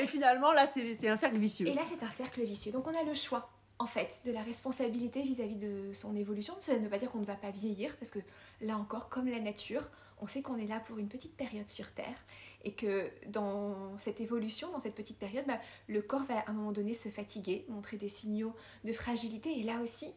Et 0.00 0.06
finalement 0.06 0.52
là 0.52 0.66
c'est 0.66 1.08
un 1.08 1.16
cercle 1.16 1.38
vicieux. 1.38 1.66
Et 1.66 1.74
là, 1.74 1.82
c'est 1.86 2.02
un 2.02 2.10
cercle 2.10 2.42
vicieux. 2.42 2.72
Donc, 2.72 2.86
on 2.86 2.98
a 2.98 3.04
le 3.04 3.14
choix, 3.14 3.50
en 3.78 3.86
fait, 3.86 4.22
de 4.24 4.32
la 4.32 4.42
responsabilité 4.42 5.22
vis-à-vis 5.22 5.56
de 5.56 5.92
son 5.94 6.16
évolution. 6.16 6.54
Cela 6.58 6.78
ne 6.78 6.84
veut 6.84 6.90
pas 6.90 6.98
dire 6.98 7.10
qu'on 7.10 7.20
ne 7.20 7.24
va 7.24 7.34
pas 7.34 7.50
vieillir, 7.50 7.96
parce 7.96 8.10
que 8.10 8.18
là 8.60 8.76
encore, 8.76 9.08
comme 9.08 9.28
la 9.28 9.40
nature, 9.40 9.90
on 10.20 10.26
sait 10.26 10.42
qu'on 10.42 10.56
est 10.56 10.66
là 10.66 10.80
pour 10.80 10.98
une 10.98 11.08
petite 11.08 11.36
période 11.36 11.68
sur 11.68 11.90
Terre, 11.92 12.24
et 12.64 12.72
que 12.72 13.10
dans 13.28 13.96
cette 13.96 14.20
évolution, 14.20 14.70
dans 14.72 14.80
cette 14.80 14.94
petite 14.94 15.18
période, 15.18 15.44
bah, 15.46 15.58
le 15.88 16.02
corps 16.02 16.24
va 16.24 16.40
à 16.40 16.50
un 16.50 16.52
moment 16.52 16.72
donné 16.72 16.94
se 16.94 17.08
fatiguer, 17.08 17.64
montrer 17.68 17.96
des 17.96 18.10
signaux 18.10 18.54
de 18.84 18.92
fragilité, 18.92 19.58
et 19.58 19.62
là 19.62 19.80
aussi, 19.80 20.10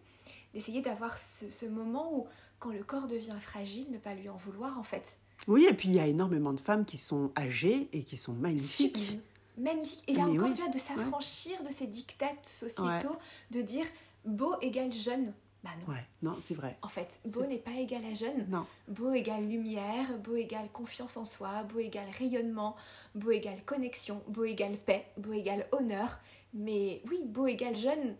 d'essayer 0.53 0.81
d'avoir 0.81 1.17
ce, 1.17 1.49
ce 1.49 1.65
moment 1.65 2.13
où, 2.13 2.27
quand 2.59 2.71
le 2.71 2.83
corps 2.83 3.07
devient 3.07 3.37
fragile, 3.39 3.87
ne 3.91 3.97
pas 3.97 4.13
lui 4.13 4.29
en 4.29 4.37
vouloir, 4.37 4.77
en 4.77 4.83
fait. 4.83 5.17
Oui, 5.47 5.65
et 5.69 5.73
puis 5.73 5.89
il 5.89 5.95
y 5.95 5.99
a 5.99 6.07
énormément 6.07 6.53
de 6.53 6.59
femmes 6.59 6.85
qui 6.85 6.97
sont 6.97 7.31
âgées 7.37 7.89
et 7.93 8.03
qui 8.03 8.17
sont 8.17 8.33
magnifiques. 8.33 8.97
Sublime. 8.97 9.21
Magnifique. 9.57 10.03
Et 10.07 10.13
là 10.13 10.25
Mais 10.25 10.31
encore, 10.33 10.48
oui, 10.50 10.53
tu 10.55 10.62
vois, 10.62 10.72
de 10.72 10.77
s'affranchir 10.77 11.62
de 11.63 11.69
ces 11.69 11.88
dictates 11.88 12.45
sociétaux, 12.45 13.10
Ouais. 13.10 13.17
de 13.51 13.62
dire 13.62 13.86
beau 14.25 14.55
égale 14.62 14.91
jeune. 14.91 15.33
Bah 15.63 15.69
non. 15.88 15.93
Ouais, 15.93 16.03
non, 16.22 16.38
c'est 16.41 16.55
vrai. 16.55 16.77
En 16.81 16.89
fait, 16.89 17.19
beau 17.25 17.45
n'est 17.45 17.57
pas 17.57 17.72
égal 17.72 18.03
à 18.03 18.13
jeune. 18.13 18.45
Non. 18.50 18.65
Beau 18.89 19.13
égale 19.13 19.48
lumière, 19.48 20.17
beau 20.19 20.36
égale 20.36 20.67
confiance 20.74 21.15
en 21.15 21.24
soi, 21.24 21.63
beau 21.63 21.79
égale 21.79 22.10
rayonnement, 22.17 22.75
beau 23.15 23.31
égale 23.31 23.63
connexion, 23.65 24.22
beau 24.27 24.43
égale 24.43 24.75
paix, 24.75 25.05
beau 25.17 25.31
égale 25.31 25.65
honneur. 25.72 26.19
Mais 26.53 27.01
oui, 27.10 27.22
beau 27.25 27.48
égale 27.48 27.77
jeune, 27.77 28.15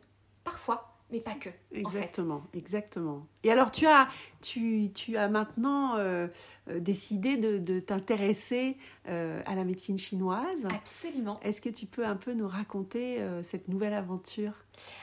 parfois, 0.46 0.93
mais 1.14 1.22
pas 1.22 1.36
que. 1.36 1.50
En 1.50 1.54
fait. 1.72 1.80
Exactement, 1.80 2.44
exactement. 2.54 3.28
Et 3.44 3.52
alors, 3.52 3.72
tu 3.72 3.86
as, 3.86 4.10
tu, 4.42 4.90
tu 4.94 5.16
as 5.16 5.30
maintenant 5.30 5.96
euh, 5.96 6.28
euh, 6.68 6.80
décidé 6.80 7.38
de, 7.38 7.60
de 7.60 7.80
t'intéresser 7.80 8.78
euh, 9.08 9.42
à 9.46 9.56
la 9.56 9.64
médecine 9.64 10.00
chinoise. 10.00 10.66
Absolument. 10.66 11.40
Est-ce 11.42 11.62
que 11.62 11.70
tu 11.70 11.86
peux 11.86 12.06
un 12.06 12.16
peu 12.16 12.34
nous 12.34 12.48
raconter 12.48 13.22
euh, 13.22 13.44
cette 13.44 13.68
nouvelle 13.68 13.94
aventure? 13.94 14.54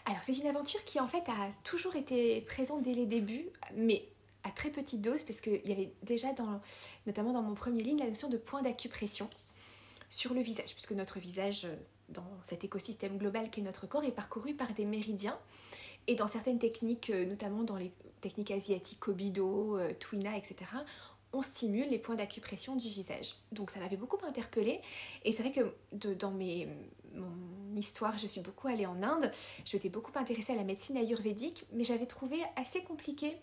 Alors, 0.04 0.20
c'est 0.22 0.36
une 0.36 0.48
aventure 0.48 0.84
qui, 0.84 0.98
en 0.98 1.06
fait, 1.06 1.28
a 1.28 1.50
toujours 1.62 1.94
été 1.94 2.40
présente 2.42 2.82
dès 2.82 2.92
les 2.94 3.06
débuts, 3.06 3.48
mais 3.76 4.08
à 4.42 4.50
très 4.50 4.70
petite 4.70 5.00
dose, 5.00 5.22
parce 5.22 5.40
qu'il 5.40 5.64
y 5.64 5.72
avait 5.72 5.92
déjà, 6.02 6.32
dans, 6.32 6.60
notamment 7.06 7.32
dans 7.32 7.42
mon 7.42 7.54
premier 7.54 7.82
ligne, 7.82 7.98
la 7.98 8.08
notion 8.08 8.28
de 8.28 8.36
point 8.36 8.62
d'acupression 8.62 9.30
sur 10.08 10.34
le 10.34 10.40
visage, 10.40 10.72
puisque 10.74 10.92
notre 10.92 11.20
visage, 11.20 11.68
dans 12.08 12.26
cet 12.42 12.64
écosystème 12.64 13.16
global 13.18 13.50
qu'est 13.50 13.62
notre 13.62 13.86
corps, 13.86 14.02
est 14.02 14.10
parcouru 14.10 14.54
par 14.54 14.72
des 14.72 14.84
méridiens. 14.84 15.38
Et 16.10 16.16
dans 16.16 16.26
certaines 16.26 16.58
techniques, 16.58 17.10
euh, 17.10 17.24
notamment 17.24 17.62
dans 17.62 17.76
les 17.76 17.92
techniques 18.20 18.50
asiatiques, 18.50 18.98
Kobido, 18.98 19.78
euh, 19.78 19.92
Twina, 20.00 20.36
etc., 20.36 20.56
on 21.32 21.40
stimule 21.40 21.88
les 21.88 22.00
points 22.00 22.16
d'acupression 22.16 22.74
du 22.74 22.88
visage. 22.88 23.36
Donc 23.52 23.70
ça 23.70 23.78
m'avait 23.78 23.96
beaucoup 23.96 24.18
interpellée. 24.26 24.80
Et 25.24 25.30
c'est 25.30 25.44
vrai 25.44 25.52
que 25.52 26.08
dans 26.14 26.32
mes, 26.32 26.66
mon 27.14 27.78
histoire, 27.78 28.18
je 28.18 28.26
suis 28.26 28.40
beaucoup 28.40 28.66
allée 28.66 28.86
en 28.86 29.04
Inde. 29.04 29.30
Je 29.64 29.76
m'étais 29.76 29.88
beaucoup 29.88 30.10
intéressée 30.16 30.52
à 30.52 30.56
la 30.56 30.64
médecine 30.64 30.96
ayurvédique, 30.96 31.64
mais 31.72 31.84
j'avais 31.84 32.06
trouvé 32.06 32.38
assez 32.56 32.82
compliqué 32.82 33.36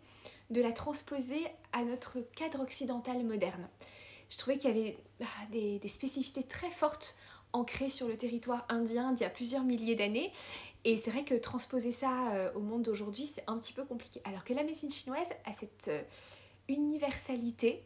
de 0.50 0.60
la 0.60 0.74
transposer 0.74 1.48
à 1.72 1.86
notre 1.86 2.20
cadre 2.36 2.60
occidental 2.60 3.24
moderne. 3.24 3.70
Je 4.30 4.38
trouvais 4.40 4.58
qu'il 4.58 4.76
y 4.76 4.78
avait 4.78 4.98
ah, 5.22 5.46
des, 5.52 5.80
des, 5.80 5.88
spécificités 5.88 6.44
très 6.44 6.70
fortes 6.70 7.16
ancrées 7.58 7.90
sur 7.90 8.08
le 8.08 8.18
territoire 8.18 8.66
indien 8.70 9.12
d'il 9.12 9.24
y 9.24 9.26
a 9.26 9.30
plusieurs 9.30 9.64
milliers 9.64 9.96
d'années. 9.96 10.32
Et 10.86 10.96
c'est 10.96 11.12
vrai 11.12 11.24
que 11.24 11.34
transposer 11.36 11.92
ça 11.92 12.32
euh, 12.32 12.52
au 12.54 12.60
monde 12.60 12.84
d'aujourd'hui, 12.84 13.26
c'est 13.26 13.44
un 13.48 13.58
petit 13.58 13.74
peu 13.74 13.84
compliqué. 13.84 14.22
Alors 14.24 14.44
que 14.44 14.54
la 14.54 14.64
médecine 14.64 14.90
chinoise 14.90 15.30
a 15.46 15.54
cette 15.54 15.90
euh, 15.90 16.02
universalité 16.70 17.84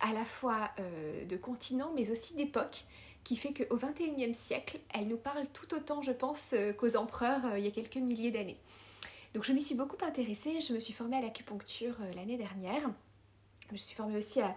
à 0.00 0.12
la 0.12 0.24
fois 0.24 0.70
euh, 0.78 1.24
de 1.24 1.36
continent 1.36 1.90
mais 1.94 2.10
aussi 2.10 2.34
d'époque 2.34 2.84
qui 3.24 3.36
fait 3.36 3.52
qu'au 3.52 3.76
XXIe 3.76 4.32
siècle, 4.32 4.78
elle 4.94 5.08
nous 5.08 5.18
parle 5.18 5.46
tout 5.48 5.74
autant, 5.74 6.00
je 6.00 6.12
pense, 6.12 6.54
qu'aux 6.78 6.96
empereurs 6.96 7.58
il 7.58 7.64
y 7.64 7.68
a 7.68 7.70
quelques 7.70 7.96
milliers 7.96 8.30
d'années. 8.30 8.56
Donc 9.34 9.44
je 9.44 9.52
m'y 9.52 9.60
suis 9.60 9.74
beaucoup 9.74 10.02
intéressée, 10.02 10.60
je 10.62 10.72
me 10.72 10.80
suis 10.80 10.94
formée 10.94 11.18
à 11.18 11.20
l'acupuncture 11.20 11.96
l'année 12.14 12.38
dernière. 12.38 12.88
Je 13.68 13.72
me 13.72 13.76
suis 13.76 13.94
formée 13.94 14.16
aussi 14.16 14.40
à, 14.40 14.54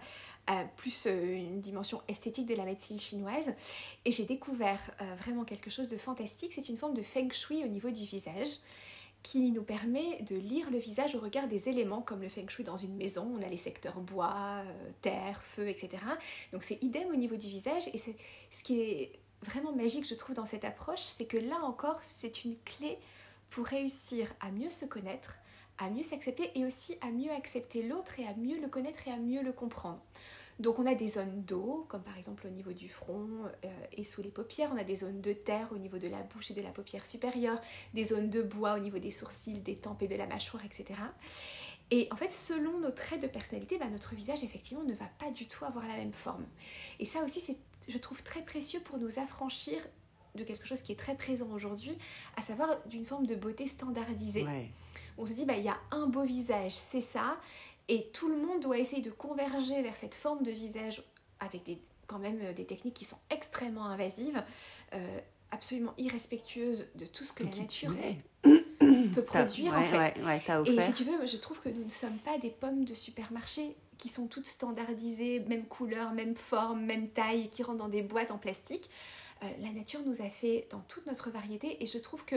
plus 0.76 1.06
euh, 1.06 1.36
une 1.36 1.60
dimension 1.60 2.02
esthétique 2.08 2.46
de 2.46 2.54
la 2.54 2.64
médecine 2.64 2.98
chinoise. 2.98 3.54
Et 4.04 4.12
j'ai 4.12 4.24
découvert 4.24 4.80
euh, 5.00 5.14
vraiment 5.16 5.44
quelque 5.44 5.70
chose 5.70 5.88
de 5.88 5.96
fantastique. 5.96 6.52
C'est 6.52 6.68
une 6.68 6.76
forme 6.76 6.94
de 6.94 7.02
feng 7.02 7.30
shui 7.30 7.64
au 7.64 7.68
niveau 7.68 7.90
du 7.90 8.04
visage 8.04 8.48
qui 9.22 9.52
nous 9.52 9.62
permet 9.62 10.20
de 10.22 10.34
lire 10.34 10.68
le 10.70 10.78
visage 10.78 11.14
au 11.14 11.20
regard 11.20 11.46
des 11.46 11.68
éléments 11.68 12.02
comme 12.02 12.22
le 12.22 12.28
feng 12.28 12.48
shui 12.48 12.64
dans 12.64 12.76
une 12.76 12.96
maison. 12.96 13.32
On 13.38 13.42
a 13.42 13.48
les 13.48 13.56
secteurs 13.56 14.00
bois, 14.00 14.64
euh, 14.66 14.90
terre, 15.00 15.42
feu, 15.42 15.68
etc. 15.68 16.02
Donc 16.52 16.64
c'est 16.64 16.82
idem 16.82 17.08
au 17.08 17.16
niveau 17.16 17.36
du 17.36 17.46
visage. 17.46 17.88
Et 17.94 17.98
ce 17.98 18.62
qui 18.64 18.80
est 18.80 19.12
vraiment 19.42 19.72
magique, 19.72 20.06
je 20.08 20.14
trouve, 20.14 20.34
dans 20.34 20.46
cette 20.46 20.64
approche, 20.64 21.00
c'est 21.00 21.26
que 21.26 21.36
là 21.36 21.60
encore, 21.62 21.98
c'est 22.02 22.44
une 22.44 22.56
clé 22.64 22.98
pour 23.50 23.66
réussir 23.66 24.32
à 24.40 24.50
mieux 24.50 24.70
se 24.70 24.86
connaître, 24.86 25.36
à 25.82 25.90
mieux 25.90 26.02
s'accepter 26.02 26.50
et 26.58 26.64
aussi 26.64 26.96
à 27.00 27.10
mieux 27.10 27.30
accepter 27.30 27.82
l'autre 27.82 28.18
et 28.20 28.26
à 28.26 28.34
mieux 28.34 28.60
le 28.60 28.68
connaître 28.68 29.06
et 29.08 29.10
à 29.10 29.16
mieux 29.16 29.42
le 29.42 29.52
comprendre. 29.52 30.00
Donc 30.58 30.78
on 30.78 30.86
a 30.86 30.94
des 30.94 31.08
zones 31.08 31.42
d'eau, 31.42 31.86
comme 31.88 32.02
par 32.02 32.16
exemple 32.16 32.46
au 32.46 32.50
niveau 32.50 32.72
du 32.72 32.88
front 32.88 33.26
euh, 33.64 33.68
et 33.96 34.04
sous 34.04 34.22
les 34.22 34.30
paupières, 34.30 34.70
on 34.72 34.78
a 34.78 34.84
des 34.84 34.96
zones 34.96 35.20
de 35.20 35.32
terre 35.32 35.68
au 35.72 35.78
niveau 35.78 35.98
de 35.98 36.08
la 36.08 36.22
bouche 36.22 36.50
et 36.50 36.54
de 36.54 36.60
la 36.60 36.70
paupière 36.70 37.04
supérieure, 37.06 37.60
des 37.94 38.04
zones 38.04 38.30
de 38.30 38.42
bois 38.42 38.74
au 38.74 38.78
niveau 38.78 38.98
des 38.98 39.10
sourcils, 39.10 39.60
des 39.60 39.76
tempes 39.76 40.02
et 40.02 40.08
de 40.08 40.16
la 40.16 40.26
mâchoire, 40.26 40.64
etc. 40.64 41.00
Et 41.90 42.08
en 42.10 42.16
fait, 42.16 42.30
selon 42.30 42.78
nos 42.78 42.90
traits 42.90 43.20
de 43.20 43.26
personnalité, 43.26 43.78
bah, 43.78 43.88
notre 43.90 44.14
visage 44.14 44.44
effectivement 44.44 44.84
ne 44.84 44.94
va 44.94 45.06
pas 45.18 45.30
du 45.30 45.46
tout 45.46 45.64
avoir 45.64 45.86
la 45.88 45.96
même 45.96 46.12
forme. 46.12 46.46
Et 47.00 47.04
ça 47.04 47.24
aussi, 47.24 47.40
c'est, 47.40 47.56
je 47.88 47.98
trouve, 47.98 48.22
très 48.22 48.42
précieux 48.42 48.80
pour 48.80 48.98
nous 48.98 49.18
affranchir 49.18 49.80
de 50.34 50.44
quelque 50.44 50.66
chose 50.66 50.82
qui 50.82 50.92
est 50.92 50.98
très 50.98 51.14
présent 51.14 51.48
aujourd'hui, 51.52 51.96
à 52.36 52.42
savoir 52.42 52.78
d'une 52.86 53.04
forme 53.04 53.26
de 53.26 53.34
beauté 53.34 53.66
standardisée. 53.66 54.46
On 55.18 55.26
se 55.26 55.34
dit, 55.34 55.44
bah, 55.44 55.56
il 55.56 55.64
y 55.64 55.68
a 55.68 55.78
un 55.90 56.06
beau 56.06 56.22
visage, 56.22 56.72
c'est 56.72 57.02
ça, 57.02 57.38
et 57.88 58.08
tout 58.12 58.28
le 58.28 58.36
monde 58.36 58.60
doit 58.60 58.78
essayer 58.78 59.02
de 59.02 59.10
converger 59.10 59.82
vers 59.82 59.96
cette 59.96 60.14
forme 60.14 60.42
de 60.42 60.50
visage 60.50 61.02
avec 61.40 61.64
des, 61.64 61.78
quand 62.06 62.18
même 62.18 62.38
euh, 62.42 62.52
des 62.52 62.64
techniques 62.64 62.94
qui 62.94 63.04
sont 63.04 63.18
extrêmement 63.30 63.84
invasives, 63.84 64.42
euh, 64.94 65.18
absolument 65.50 65.92
irrespectueuses 65.98 66.88
de 66.94 67.04
tout 67.04 67.24
ce 67.24 67.32
que 67.32 67.44
la 67.44 67.50
nature 67.50 67.94
peut 69.14 69.24
produire 69.24 69.76
en 69.76 69.82
fait. 69.82 70.14
et 70.66 70.82
si 70.82 70.92
tu 70.94 71.04
veux, 71.04 71.26
je 71.26 71.36
trouve 71.36 71.60
que 71.60 71.68
nous 71.68 71.84
ne 71.84 71.90
sommes 71.90 72.18
pas 72.18 72.38
des 72.38 72.50
pommes 72.50 72.84
de 72.84 72.94
supermarché 72.94 73.76
qui 73.98 74.08
sont 74.08 74.26
toutes 74.26 74.46
standardisées, 74.46 75.40
même 75.40 75.64
couleur, 75.66 76.12
même 76.12 76.34
forme, 76.34 76.84
même 76.84 77.08
taille, 77.08 77.48
qui 77.50 77.62
rentrent 77.62 77.78
dans 77.78 77.88
des 77.88 78.02
boîtes 78.02 78.30
en 78.30 78.38
plastique. 78.38 78.90
Euh, 79.42 79.46
la 79.60 79.70
nature 79.70 80.00
nous 80.04 80.22
a 80.22 80.28
fait 80.28 80.66
dans 80.70 80.80
toute 80.80 81.06
notre 81.06 81.30
variété 81.30 81.82
et 81.82 81.86
je 81.86 81.98
trouve 81.98 82.24
que 82.24 82.36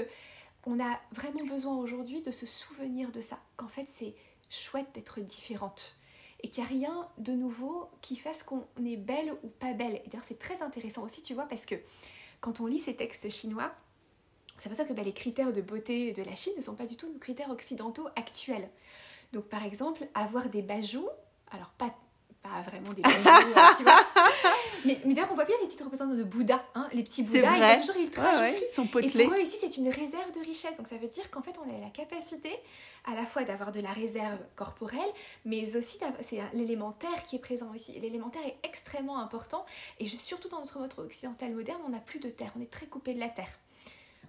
on 0.65 0.79
a 0.79 1.00
vraiment 1.12 1.45
besoin 1.45 1.75
aujourd'hui 1.77 2.21
de 2.21 2.31
se 2.31 2.45
souvenir 2.45 3.12
de 3.12 3.21
ça, 3.21 3.39
qu'en 3.55 3.67
fait 3.67 3.88
c'est 3.88 4.15
chouette 4.50 4.88
d'être 4.93 5.19
différente 5.19 5.97
et 6.41 6.50
qu'il 6.50 6.63
n'y 6.63 6.69
a 6.69 6.71
rien 6.71 7.09
de 7.17 7.33
nouveau 7.33 7.89
qui 8.01 8.15
fasse 8.15 8.43
qu'on 8.43 8.65
est 8.83 8.97
belle 8.97 9.35
ou 9.43 9.47
pas 9.47 9.74
belle. 9.74 10.01
Et 10.05 10.09
d'ailleurs 10.09 10.24
c'est 10.24 10.39
très 10.39 10.62
intéressant 10.62 11.03
aussi, 11.03 11.21
tu 11.21 11.33
vois, 11.33 11.45
parce 11.45 11.65
que 11.65 11.75
quand 12.41 12.59
on 12.59 12.65
lit 12.65 12.79
ces 12.79 12.95
textes 12.95 13.29
chinois, 13.29 13.74
c'est 14.57 14.69
pour 14.69 14.75
ça 14.75 14.85
que 14.85 14.93
bah, 14.93 15.03
les 15.03 15.13
critères 15.13 15.53
de 15.53 15.62
beauté 15.62 16.13
de 16.13 16.24
la 16.24 16.35
Chine 16.35 16.53
ne 16.55 16.62
sont 16.62 16.75
pas 16.75 16.85
du 16.85 16.95
tout 16.95 17.12
nos 17.12 17.19
critères 17.19 17.50
occidentaux 17.50 18.07
actuels. 18.15 18.69
Donc 19.33 19.45
par 19.45 19.63
exemple, 19.65 20.07
avoir 20.13 20.50
des 20.50 20.62
bajoux, 20.62 21.09
alors 21.51 21.69
pas 21.77 21.93
pas 22.41 22.62
vraiment 22.62 22.93
des 22.93 23.01
bijoux, 23.01 23.27
euh, 23.27 23.75
tu 23.77 23.83
vois. 23.83 24.00
Mais, 24.85 24.99
mais 25.05 25.13
d'ailleurs, 25.13 25.31
on 25.31 25.35
voit 25.35 25.45
bien 25.45 25.55
les 25.61 25.67
titres 25.67 25.83
représentants 25.83 26.15
de 26.15 26.23
Bouddha, 26.23 26.63
hein, 26.75 26.87
les 26.93 27.03
petits 27.03 27.23
Bouddhas, 27.23 27.57
ils 27.57 27.77
sont 27.77 27.81
toujours 27.87 28.01
ultra 28.01 28.33
ouais, 28.39 28.67
Ils 28.69 28.73
sont 28.73 28.83
Et 28.99 29.09
pour 29.09 29.33
eux, 29.33 29.41
ici, 29.41 29.57
c'est 29.59 29.77
une 29.77 29.89
réserve 29.89 30.31
de 30.33 30.39
richesse. 30.39 30.77
Donc 30.77 30.87
ça 30.87 30.97
veut 30.97 31.07
dire 31.07 31.29
qu'en 31.31 31.41
fait, 31.41 31.55
on 31.65 31.69
a 31.69 31.79
la 31.79 31.89
capacité 31.89 32.51
à 33.05 33.15
la 33.15 33.25
fois 33.25 33.43
d'avoir 33.43 33.71
de 33.71 33.79
la 33.79 33.91
réserve 33.91 34.39
corporelle, 34.55 34.99
mais 35.45 35.75
aussi 35.75 35.99
c'est 36.21 36.39
l'élémentaire 36.53 37.25
qui 37.25 37.35
est 37.35 37.39
présent 37.39 37.73
ici. 37.73 37.99
L'élémentaire 37.99 38.45
est 38.45 38.57
extrêmement 38.63 39.19
important. 39.19 39.65
Et 39.99 40.07
surtout 40.07 40.49
dans 40.49 40.59
notre 40.59 40.79
mode 40.79 40.93
occidental 40.97 41.53
moderne, 41.53 41.79
on 41.85 41.89
n'a 41.89 41.99
plus 41.99 42.19
de 42.19 42.29
terre. 42.29 42.51
On 42.57 42.61
est 42.61 42.71
très 42.71 42.85
coupé 42.85 43.13
de 43.13 43.19
la 43.19 43.29
terre. 43.29 43.59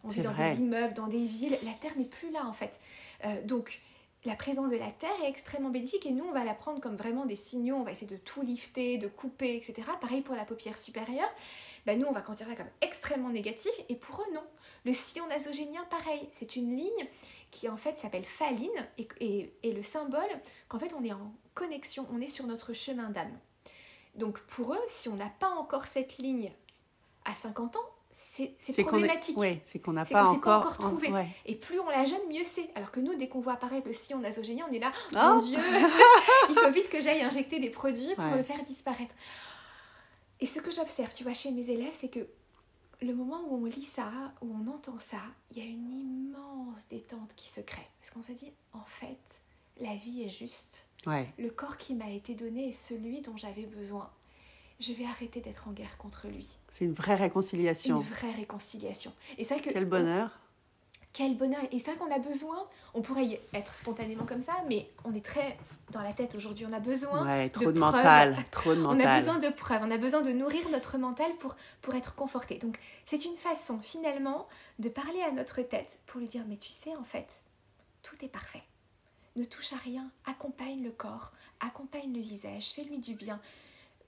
On 0.05 0.09
vit 0.09 0.21
dans 0.21 0.33
des 0.33 0.57
immeubles, 0.57 0.95
dans 0.95 1.09
des 1.09 1.25
villes. 1.25 1.59
La 1.65 1.73
terre 1.73 1.97
n'est 1.97 2.05
plus 2.05 2.31
là, 2.31 2.47
en 2.47 2.53
fait. 2.53 2.79
Euh, 3.25 3.43
donc, 3.43 3.81
la 4.27 4.35
présence 4.35 4.73
de 4.73 4.77
la 4.77 4.91
Terre 4.91 5.23
est 5.23 5.29
extrêmement 5.29 5.71
bénéfique 5.71 6.05
et 6.05 6.11
nous, 6.11 6.25
on 6.25 6.33
va 6.33 6.45
la 6.45 6.53
prendre 6.53 6.81
comme 6.81 6.97
vraiment 6.97 7.27
des 7.27 7.37
signaux, 7.37 7.77
on 7.77 7.85
va 7.85 7.93
essayer 7.93 8.09
de 8.09 8.17
tout 8.17 8.43
lifter, 8.43 8.99
de 8.99 9.07
couper, 9.07 9.57
etc. 9.57 9.89
Pareil 10.01 10.21
pour 10.21 10.35
la 10.35 10.45
paupière 10.45 10.77
supérieure, 10.77 11.31
ben 11.87 11.99
nous, 11.99 12.07
on 12.07 12.13
va 12.13 12.23
considérer 12.23 12.51
ça 12.51 12.57
comme 12.57 12.73
extrêmement 12.81 13.31
négatif 13.31 13.73
et 13.89 13.95
pour 13.95 14.21
eux, 14.21 14.35
non. 14.35 14.43
Le 14.85 14.93
sillon 14.93 15.29
nasogénien, 15.29 15.85
pareil, 15.85 16.29
c'est 16.33 16.57
une 16.57 16.77
ligne 16.77 17.09
qui 17.53 17.69
en 17.69 17.77
fait 17.77 17.97
s'appelle 17.97 18.25
phaline 18.25 18.69
et, 18.99 19.53
et, 19.63 19.73
le 19.73 19.83
symbole 19.83 20.29
qu'en 20.69 20.79
fait 20.79 20.93
on 20.95 21.05
est 21.05 21.13
en 21.13 21.33
connexion, 21.55 22.07
on 22.13 22.21
est 22.21 22.27
sur 22.27 22.47
notre 22.47 22.73
chemin 22.73 23.09
d'âme. 23.11 23.39
Donc 24.17 24.41
pour 24.41 24.75
eux, 24.75 24.85
si 24.89 25.09
on 25.09 25.15
n'a 25.15 25.31
pas 25.39 25.51
encore 25.51 25.87
cette 25.87 26.19
ligne 26.19 26.53
à 27.25 27.35
50 27.35 27.77
ans, 27.77 27.91
c'est 28.19 28.83
problématique. 28.83 29.37
c'est 29.67 29.79
qu'on 29.79 29.93
n'a 29.93 30.07
pas, 30.07 30.25
encore, 30.29 30.79
trouvé. 30.79 31.13
Et 31.45 31.55
plus 31.55 31.79
on 31.79 31.89
la 31.91 32.07
jeune, 32.07 32.27
mieux 32.31 32.45
c'est. 32.45 32.71
Alors 32.75 32.91
que 32.91 33.01
nous, 33.01 33.15
dès 33.15 33.29
qu'on 33.29 33.41
voit 33.41 33.53
apparaître 33.53 33.87
le 33.87 33.93
sillon 33.93 34.21
nasogénien, 34.21 34.67
on 34.71 34.73
est 34.73 34.79
là, 34.79 34.91
oh, 35.13 35.17
mon 35.17 35.39
Dieu, 35.47 35.59
il 36.49 36.55
faut 36.55 36.71
vite 36.71 36.89
que 36.89 37.01
j'aille 37.01 37.23
injecter 37.23 37.61
des 37.61 37.69
produits 37.69 38.15
pour 38.15 38.37
le 38.37 38.43
faire 38.43 38.63
disparaître. 38.65 39.15
Et 40.41 40.47
ce 40.47 40.61
que 40.61 40.71
j'observe, 40.71 41.13
tu 41.15 41.25
vois, 41.25 41.35
chez 41.35 41.51
mes 41.51 41.71
élèves, 41.71 41.93
c'est 41.93 42.09
que 42.09 42.27
le 43.03 43.15
moment 43.15 43.43
où 43.49 43.63
on 43.63 43.65
lit 43.67 43.85
ça, 43.85 44.11
où 44.41 44.51
on 44.51 44.67
entend 44.71 44.99
ça, 44.99 45.21
il 45.51 45.59
y 45.59 45.61
a 45.61 45.65
une 45.65 45.93
immense 45.93 46.89
détente 46.89 47.35
qui 47.37 47.51
se 47.51 47.61
crée. 47.61 47.87
Parce 48.01 48.11
qu'on 48.11 48.23
se 48.23 48.33
dit, 48.33 48.51
en 48.73 48.85
fait, 48.87 49.43
la 49.79 49.95
vie 49.95 50.23
est 50.23 50.31
juste. 50.31 50.87
Le 51.39 51.51
corps 51.51 51.77
qui 51.77 51.95
m'a 51.95 52.11
été 52.11 52.35
donné 52.35 52.69
est 52.69 52.73
celui 52.73 53.21
dont 53.21 53.37
j'avais 53.37 53.67
besoin 53.67 54.11
je 54.81 54.93
vais 54.93 55.07
arrêter 55.07 55.41
d'être 55.41 55.69
en 55.69 55.73
guerre 55.73 55.97
contre 55.99 56.29
lui. 56.29 56.57
C'est 56.71 56.85
une 56.85 56.93
vraie 56.93 57.15
réconciliation. 57.15 57.97
Une 57.97 58.03
vraie 58.03 58.33
réconciliation. 58.33 59.13
Et 59.39 59.45
c'est 59.45 59.59
que 59.61 59.71
quel 59.71 59.87
bonheur. 59.87 60.31
quel 61.13 61.37
bonheur. 61.37 61.63
Et 61.73 61.79
c'est 61.79 61.93
vrai 61.93 61.99
qu'on 61.99 62.15
a 62.15 62.19
besoin, 62.19 62.69
on 62.95 63.01
pourrait 63.01 63.25
y 63.25 63.39
être 63.55 63.75
spontanément 63.75 64.27
comme 64.27 64.43
ça, 64.43 64.53
mais 64.69 64.89
on 65.05 65.15
est 65.15 65.25
très 65.25 65.57
dans 65.93 66.03
la 66.03 66.13
tête 66.13 66.35
aujourd'hui. 66.35 66.67
On 66.69 66.73
a 66.73 66.81
besoin 66.81 67.25
ouais, 67.25 67.49
trop 67.49 67.73
de, 67.73 67.79
mental, 67.79 68.37
trop 68.51 68.75
de 68.75 68.81
mental. 68.81 69.01
On 69.07 69.11
a 69.11 69.17
besoin 69.17 69.39
de 69.39 69.49
preuves, 69.49 69.83
on 69.85 69.91
a 69.91 69.99
besoin 69.99 70.21
de 70.21 70.33
nourrir 70.33 70.69
notre 70.71 70.99
mental 70.99 71.31
pour, 71.39 71.57
pour 71.81 71.95
être 71.95 72.15
conforté. 72.15 72.59
Donc 72.59 72.79
c'est 73.05 73.25
une 73.25 73.37
façon 73.37 73.81
finalement 73.81 74.49
de 74.79 74.89
parler 74.89 75.23
à 75.23 75.31
notre 75.31 75.63
tête 75.63 76.01
pour 76.07 76.21
lui 76.21 76.29
dire 76.29 76.43
mais 76.49 76.57
tu 76.57 76.71
sais 76.71 76.95
en 76.97 77.05
fait, 77.05 77.43
tout 78.03 78.17
est 78.23 78.29
parfait. 78.29 78.63
Ne 79.37 79.45
touche 79.45 79.73
à 79.75 79.77
rien, 79.77 80.11
accompagne 80.25 80.83
le 80.83 80.91
corps, 80.91 81.33
accompagne 81.61 82.13
le 82.13 82.21
visage, 82.21 82.71
fais-lui 82.71 82.99
du 82.99 83.15
bien 83.15 83.41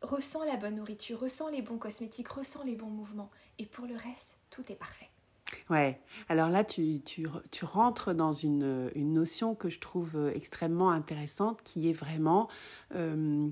ressens 0.03 0.45
la 0.45 0.57
bonne 0.57 0.77
nourriture, 0.77 1.21
ressens 1.21 1.51
les 1.51 1.63
bons 1.63 1.79
cosmétiques, 1.79 2.29
ressens 2.29 2.65
les 2.65 2.77
bons 2.77 2.91
mouvements. 2.91 3.31
Et 3.59 3.67
pour 3.67 3.87
le 3.87 3.95
reste, 3.95 4.39
tout 4.51 4.63
est 4.71 4.77
parfait. 4.77 5.11
Ouais, 5.71 6.01
alors 6.29 6.51
là, 6.51 6.63
tu, 6.63 7.01
tu, 7.03 7.27
tu 7.51 7.65
rentres 7.65 8.15
dans 8.15 8.33
une, 8.33 8.91
une, 8.95 9.15
notion 9.15 9.55
que 9.55 9.71
je 9.71 9.81
trouve 9.81 10.31
extrêmement 10.35 10.91
intéressante, 10.91 11.63
qui 11.63 11.89
est 11.89 11.95
vraiment 11.95 12.49
euh, 12.95 13.49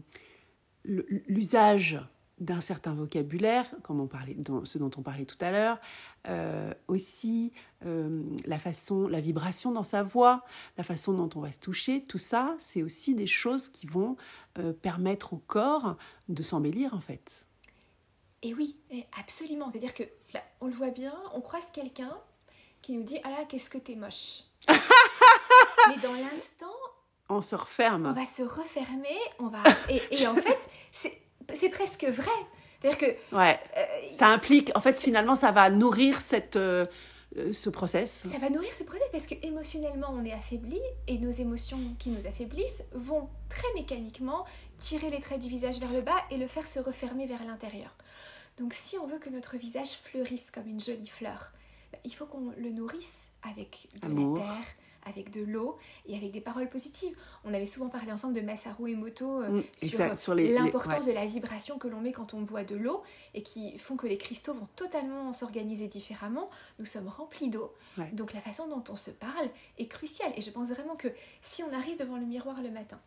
l'usage 0.84 2.00
d'un 2.38 2.61
certain 2.61 2.93
vocabulaire, 2.93 3.66
comme 3.83 4.00
on 4.00 4.07
parlait, 4.07 4.37
ce 4.64 4.78
dont 4.78 4.90
on 4.97 5.02
parlait 5.02 5.25
tout 5.25 5.38
à 5.40 5.50
l'heure, 5.50 5.81
euh, 6.28 6.73
aussi 6.87 7.52
euh, 7.87 8.23
la 8.45 8.59
façon, 8.59 9.09
la 9.09 9.21
vibration 9.21 9.73
dans 9.73 9.83
sa 9.83 10.02
voix, 10.02 10.45
la 10.76 10.85
façon 10.85 11.14
dont 11.14 11.31
on 11.35 11.40
va 11.40 11.50
se 11.50 11.59
toucher, 11.59 12.05
tout 12.05 12.19
ça, 12.19 12.55
c'est 12.59 12.83
aussi 12.83 13.14
des 13.14 13.26
choses 13.26 13.71
qui 13.71 13.87
vont 13.87 14.16
euh, 14.59 14.75
permettre 14.75 15.33
au 15.33 15.38
corps 15.38 15.97
de 16.28 16.43
s'embellir 16.43 16.93
en 16.93 17.00
fait. 17.00 17.47
Et 18.43 18.52
oui, 18.52 18.76
absolument. 19.19 19.71
C'est-à-dire 19.71 19.95
que 19.95 20.05
bah, 20.35 20.43
on 20.61 20.66
le 20.66 20.75
voit 20.75 20.90
bien, 20.90 21.14
on 21.33 21.40
croise 21.40 21.71
quelqu'un 21.73 22.14
qui 22.83 22.97
nous 22.97 23.02
dit 23.02 23.19
ah 23.25 23.31
là 23.31 23.45
qu'est-ce 23.49 23.71
que 23.71 23.78
t'es 23.78 23.97
moche. 23.97 24.45
Mais 25.88 25.97
dans 26.02 26.12
l'instant, 26.12 26.66
on 27.31 27.40
se 27.40 27.55
referme. 27.55 28.07
On 28.07 28.12
va 28.12 28.26
se 28.26 28.43
refermer, 28.43 29.19
on 29.38 29.49
va... 29.49 29.62
Et, 29.88 30.02
et 30.11 30.26
en 30.26 30.35
fait, 30.37 30.59
c'est 30.93 31.25
presque 31.46 32.04
vrai. 32.04 32.30
C'est-à-dire 32.80 32.98
que... 32.98 33.36
Ouais. 33.36 33.58
Euh, 33.76 33.84
ça 34.10 34.28
implique... 34.28 34.70
En 34.74 34.80
fait, 34.80 34.92
finalement, 34.92 35.34
ça 35.34 35.52
va 35.52 35.70
nourrir 35.70 36.20
cette... 36.20 36.56
Euh, 36.56 36.84
euh, 37.38 37.52
ce 37.52 37.68
process. 37.68 38.24
Ça 38.30 38.38
va 38.38 38.48
nourrir 38.48 38.72
ce 38.72 38.84
process 38.84 39.08
parce 39.10 39.26
que 39.26 39.34
émotionnellement 39.42 40.08
on 40.10 40.24
est 40.24 40.32
affaibli 40.32 40.80
et 41.06 41.18
nos 41.18 41.30
émotions 41.30 41.78
qui 41.98 42.08
nous 42.08 42.26
affaiblissent 42.26 42.84
vont 42.94 43.28
très 43.50 43.66
mécaniquement 43.74 44.46
tirer 44.78 45.10
les 45.10 45.20
traits 45.20 45.40
du 45.40 45.48
visage 45.48 45.78
vers 45.78 45.92
le 45.92 46.00
bas 46.00 46.16
et 46.30 46.38
le 46.38 46.46
faire 46.46 46.66
se 46.66 46.78
refermer 46.78 47.26
vers 47.26 47.44
l'intérieur. 47.44 47.94
Donc 48.56 48.72
si 48.72 48.96
on 48.96 49.06
veut 49.06 49.18
que 49.18 49.28
notre 49.28 49.56
visage 49.56 49.90
fleurisse 49.90 50.50
comme 50.50 50.66
une 50.66 50.80
jolie 50.80 51.08
fleur, 51.08 51.52
bah, 51.92 51.98
il 52.04 52.14
faut 52.14 52.26
qu'on 52.26 52.52
le 52.56 52.70
nourrisse 52.70 53.28
avec 53.42 53.88
de 54.00 54.08
la 54.08 54.40
terre, 54.40 54.66
avec 55.06 55.30
de 55.30 55.42
l'eau 55.42 55.76
et 56.06 56.16
avec 56.16 56.32
des 56.32 56.40
paroles 56.40 56.68
positives. 56.68 57.16
On 57.44 57.54
avait 57.54 57.66
souvent 57.66 57.88
parlé 57.88 58.12
ensemble 58.12 58.34
de 58.34 58.40
Masaru 58.40 58.90
Emoto 58.90 59.42
euh, 59.42 59.62
mm, 59.82 60.16
sur, 60.16 60.34
l'importance 60.34 61.06
de 61.06 61.12
la 61.12 61.26
vibration 61.26 61.78
que 61.78 61.88
l'on 61.88 62.00
met 62.00 62.12
quand 62.12 62.34
on 62.34 62.42
boit 62.42 62.64
de 62.64 62.76
l'eau 62.76 63.02
et 63.34 63.42
qui 63.42 63.78
font 63.78 63.96
que 63.96 64.06
les 64.06 64.18
cristaux 64.18 64.54
vont 64.54 64.68
totalement 64.76 65.32
s'organiser 65.32 65.88
différemment. 65.88 66.50
Nous 66.78 66.86
sommes 66.86 67.08
remplis 67.08 67.48
d'eau. 67.48 67.72
Donc 68.12 68.32
la 68.32 68.40
façon 68.40 68.68
dont 68.68 68.84
on 68.90 68.96
se 68.96 69.10
parle 69.10 69.48
est 69.78 69.86
cruciale. 69.86 70.32
Et 70.36 70.42
je 70.42 70.50
pense 70.50 70.68
vraiment 70.68 70.96
que 70.96 71.08
si 71.40 71.62
on 71.62 71.72
arrive 71.72 71.98
devant 71.98 72.16
le 72.16 72.26
miroir 72.26 72.62
le 72.62 72.70
matin, 72.70 73.00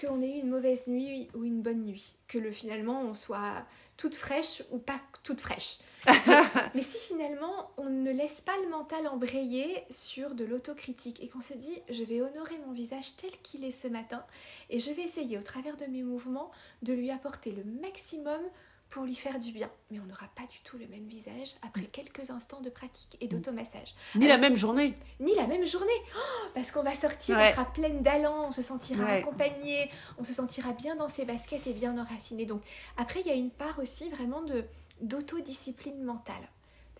qu'on 0.00 0.20
ait 0.20 0.30
eu 0.30 0.40
une 0.40 0.48
mauvaise 0.48 0.88
nuit 0.88 1.28
ou 1.34 1.44
une 1.44 1.60
bonne 1.60 1.84
nuit, 1.84 2.16
que 2.26 2.38
le 2.38 2.50
finalement 2.50 3.02
on 3.02 3.14
soit 3.14 3.66
toute 3.96 4.14
fraîche 4.14 4.62
ou 4.70 4.78
pas 4.78 5.00
toute 5.22 5.40
fraîche. 5.40 5.78
mais, 6.74 6.82
si 6.82 7.14
finalement 7.14 7.70
on 7.76 7.90
ne 7.90 8.10
laisse 8.10 8.40
pas 8.40 8.56
le 8.62 8.70
mental 8.70 9.06
embrayer 9.06 9.84
sur 9.90 10.34
de 10.34 10.44
l'autocritique 10.44 11.22
et 11.22 11.28
qu'on 11.28 11.42
se 11.42 11.54
dit 11.54 11.82
je 11.90 12.02
vais 12.04 12.22
honorer 12.22 12.58
mon 12.66 12.72
visage 12.72 13.16
tel 13.16 13.30
qu'il 13.42 13.64
est 13.64 13.70
ce 13.70 13.88
matin 13.88 14.24
et 14.70 14.80
je 14.80 14.90
vais 14.90 15.02
essayer 15.02 15.36
au 15.36 15.42
travers 15.42 15.76
de 15.76 15.84
mes 15.84 16.02
mouvements 16.02 16.50
de 16.82 16.94
lui 16.94 17.10
apporter 17.10 17.52
le 17.52 17.64
maximum 17.64 18.40
pour 18.90 19.04
lui 19.04 19.14
faire 19.14 19.38
du 19.38 19.52
bien. 19.52 19.70
Mais 19.90 20.00
on 20.00 20.06
n'aura 20.06 20.28
pas 20.34 20.42
du 20.42 20.60
tout 20.64 20.76
le 20.76 20.86
même 20.88 21.06
visage 21.06 21.54
après 21.62 21.84
quelques 21.84 22.30
instants 22.30 22.60
de 22.60 22.70
pratique 22.70 23.16
et 23.20 23.28
d'automassage. 23.28 23.94
Ni 24.16 24.26
la 24.26 24.36
même 24.36 24.56
journée. 24.56 24.94
Ni 25.20 25.34
la 25.34 25.46
même 25.46 25.64
journée. 25.66 25.88
Oh, 26.16 26.48
parce 26.54 26.72
qu'on 26.72 26.82
va 26.82 26.94
sortir, 26.94 27.38
on 27.40 27.46
sera 27.46 27.64
pleine 27.64 28.02
d'allant, 28.02 28.48
on 28.48 28.52
se 28.52 28.62
sentira 28.62 29.06
accompagné, 29.06 29.90
on 30.18 30.24
se 30.24 30.32
sentira 30.32 30.72
bien 30.72 30.96
dans 30.96 31.08
ses 31.08 31.24
baskets 31.24 31.66
et 31.66 31.72
bien 31.72 31.96
enraciné. 31.96 32.46
Donc 32.46 32.62
après, 32.96 33.20
il 33.20 33.26
y 33.26 33.30
a 33.30 33.34
une 33.34 33.50
part 33.50 33.78
aussi 33.78 34.08
vraiment 34.10 34.42
de 34.42 34.64
d'autodiscipline 35.00 36.02
mentale. 36.02 36.46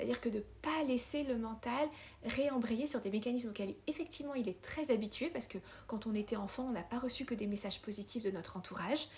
C'est-à-dire 0.00 0.22
que 0.22 0.30
de 0.30 0.38
ne 0.38 0.44
pas 0.62 0.82
laisser 0.88 1.24
le 1.24 1.36
mental 1.36 1.86
réembrayer 2.24 2.86
sur 2.86 3.00
des 3.00 3.10
mécanismes 3.10 3.50
auxquels 3.50 3.74
effectivement 3.86 4.34
il 4.34 4.48
est 4.48 4.58
très 4.62 4.90
habitué 4.90 5.28
parce 5.28 5.46
que 5.46 5.58
quand 5.88 6.06
on 6.06 6.14
était 6.14 6.36
enfant, 6.36 6.64
on 6.68 6.72
n'a 6.72 6.82
pas 6.82 6.98
reçu 6.98 7.26
que 7.26 7.34
des 7.34 7.46
messages 7.46 7.82
positifs 7.82 8.22
de 8.22 8.30
notre 8.30 8.56
entourage. 8.56 9.08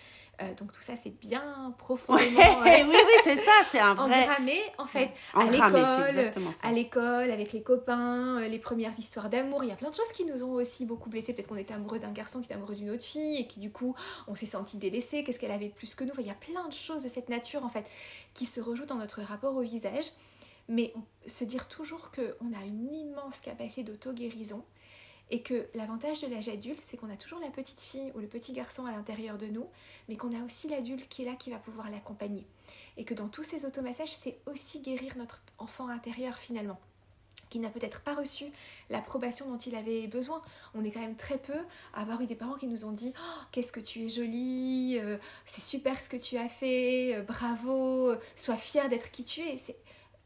Euh, 0.41 0.55
donc 0.55 0.73
tout 0.73 0.81
ça, 0.81 0.97
c'est 0.97 1.17
bien 1.21 1.73
profondément 1.79 2.41
oui, 2.62 2.83
oui, 2.85 2.97
c'est 3.23 3.37
ça, 3.37 3.53
c'est 3.71 3.79
un 3.79 3.95
vrai... 3.95 4.23
engrammé 4.23 4.61
en 4.79 4.87
fait 4.87 5.11
à 5.35 5.45
l'école, 5.45 6.33
à 6.62 6.73
l'école 6.73 7.31
avec 7.31 7.53
les 7.53 7.62
copains, 7.62 8.41
euh, 8.41 8.49
les 8.49 8.59
premières 8.59 8.99
histoires 8.99 9.29
d'amour. 9.29 9.62
Il 9.62 9.69
y 9.69 9.73
a 9.73 9.77
plein 9.77 9.91
de 9.91 9.95
choses 9.95 10.11
qui 10.12 10.25
nous 10.25 10.43
ont 10.43 10.55
aussi 10.55 10.85
beaucoup 10.85 11.11
blessés. 11.11 11.33
Peut-être 11.33 11.49
qu'on 11.49 11.57
était 11.57 11.75
amoureux 11.75 12.01
d'un 12.01 12.11
garçon 12.11 12.41
qui 12.41 12.47
était 12.47 12.55
amoureux 12.55 12.75
d'une 12.75 12.91
autre 12.91 13.05
fille 13.05 13.37
et 13.37 13.47
qui 13.47 13.61
du 13.61 13.71
coup 13.71 13.95
on 14.27 14.35
s'est 14.35 14.47
senti 14.47 14.79
délaissé. 14.79 15.23
Qu'est-ce 15.23 15.39
qu'elle 15.39 15.53
avait 15.53 15.69
de 15.69 15.75
plus 15.75 15.95
que 15.95 16.03
nous? 16.03 16.12
Il 16.19 16.27
y 16.27 16.31
a 16.31 16.35
plein 16.35 16.67
de 16.67 16.73
choses 16.73 17.05
de 17.05 17.09
cette 17.09 17.29
nature 17.29 17.65
en 17.65 17.69
fait 17.69 17.89
qui 18.35 18.47
se 18.47 18.61
rejouent 18.61 18.87
dans 18.87 18.97
notre 18.97 19.23
rapport 19.23 19.55
au 19.55 19.61
visage 19.61 20.07
mais 20.69 20.92
se 21.26 21.45
dire 21.45 21.69
toujours 21.69 22.11
qu'on 22.11 22.52
a 22.52 22.64
une 22.64 22.92
immense 22.92 23.40
capacité 23.40 23.85
d'auto-guérison 23.85 24.64
et 25.31 25.40
que 25.40 25.66
l'avantage 25.75 26.21
de 26.21 26.26
l'âge 26.26 26.49
adulte, 26.49 26.81
c'est 26.81 26.97
qu'on 26.99 27.11
a 27.11 27.16
toujours 27.16 27.40
la 27.40 27.49
petite 27.49 27.81
fille 27.81 28.12
ou 28.14 28.19
le 28.19 28.26
petit 28.26 28.52
garçon 28.52 28.85
à 28.85 28.92
l'intérieur 28.92 29.38
de 29.38 29.47
nous, 29.47 29.66
mais 30.09 30.16
qu'on 30.16 30.38
a 30.38 30.45
aussi 30.45 30.69
l'adulte 30.69 31.09
qui 31.09 31.23
est 31.23 31.25
là, 31.25 31.35
qui 31.35 31.50
va 31.50 31.59
pouvoir 31.59 31.90
l'accompagner. 31.90 32.47
Et 32.99 33.04
que 33.04 33.14
dans 33.14 33.28
tous 33.28 33.42
ces 33.42 33.64
automassages, 33.64 34.12
c'est 34.12 34.38
aussi 34.46 34.81
guérir 34.81 35.16
notre 35.16 35.40
enfant 35.59 35.88
intérieur 35.88 36.37
finalement 36.37 36.79
qui 37.53 37.59
n'a 37.59 37.68
peut-être 37.68 38.01
pas 38.01 38.14
reçu 38.14 38.46
l'approbation 38.88 39.46
dont 39.46 39.59
il 39.59 39.75
avait 39.75 40.07
besoin. 40.07 40.40
On 40.75 40.83
est 40.85 40.90
quand 40.90 41.03
même 41.03 41.16
très 41.16 41.37
peu 41.37 41.59
à 41.92 42.01
avoir 42.01 42.22
eu 42.22 42.27
des 42.27 42.35
parents 42.35 42.55
qui 42.55 42.66
nous 42.66 42.87
ont 42.87 42.92
dit 42.92 43.12
oh, 43.14 43.40
Qu'est-ce 43.53 43.72
que 43.72 43.81
tu 43.81 44.03
es 44.03 44.09
jolie, 44.09 44.98
euh, 44.98 45.18
c'est 45.44 45.61
super 45.61 46.01
ce 46.01 46.09
que 46.09 46.16
tu 46.16 46.38
as 46.38 46.48
fait, 46.48 47.14
euh, 47.14 47.20
bravo, 47.20 48.14
sois 48.37 48.57
fière 48.57 48.88
d'être 48.88 49.11
qui 49.11 49.25
tu 49.25 49.42
es 49.42 49.59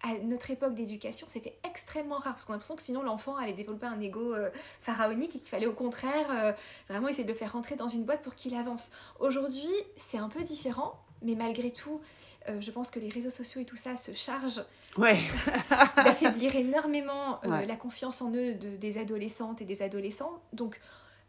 à 0.03 0.19
notre 0.19 0.51
époque 0.51 0.75
d'éducation, 0.75 1.27
c'était 1.29 1.59
extrêmement 1.65 2.19
rare, 2.19 2.35
parce 2.35 2.45
qu'on 2.45 2.53
a 2.53 2.57
l'impression 2.57 2.77
que 2.77 2.83
sinon 2.83 3.03
l'enfant 3.03 3.37
allait 3.37 3.55
développer 3.55 3.87
un 3.87 4.01
ego 4.01 4.35
euh, 4.35 4.51
pharaonique 4.81 5.37
et 5.37 5.39
qu'il 5.39 5.49
fallait 5.49 5.67
au 5.67 5.73
contraire 5.73 6.27
euh, 6.31 6.53
vraiment 6.89 7.09
essayer 7.09 7.25
de 7.25 7.29
le 7.29 7.35
faire 7.35 7.53
rentrer 7.53 7.77
dans 7.77 7.89
une 7.89 8.05
boîte 8.05 8.23
pour 8.23 8.35
qu'il 8.35 8.55
avance. 8.55 8.93
Aujourd'hui, 9.21 9.69
c'est 9.97 10.19
un 10.19 10.29
peu 10.29 10.43
différent, 10.43 11.01
mais 11.23 11.35
malgré 11.35 11.73
tout, 11.73 12.01
euh, 12.49 12.61
je 12.61 12.71
pense 12.71 12.91
que 12.91 13.01
les 13.01 13.09
réseaux 13.09 13.31
sociaux 13.31 13.63
et 13.63 13.65
tout 13.65 13.77
ça 13.77 13.97
se 13.97 14.13
chargent 14.13 14.65
ouais. 14.99 15.19
d'affaiblir 15.97 16.55
énormément 16.55 17.41
la 17.43 17.77
confiance 17.77 18.21
en 18.23 18.31
eux 18.33 18.55
de, 18.55 18.77
des 18.77 18.99
adolescentes 18.99 19.63
et 19.63 19.65
des 19.65 19.83
adolescents. 19.83 20.43
Donc, 20.53 20.79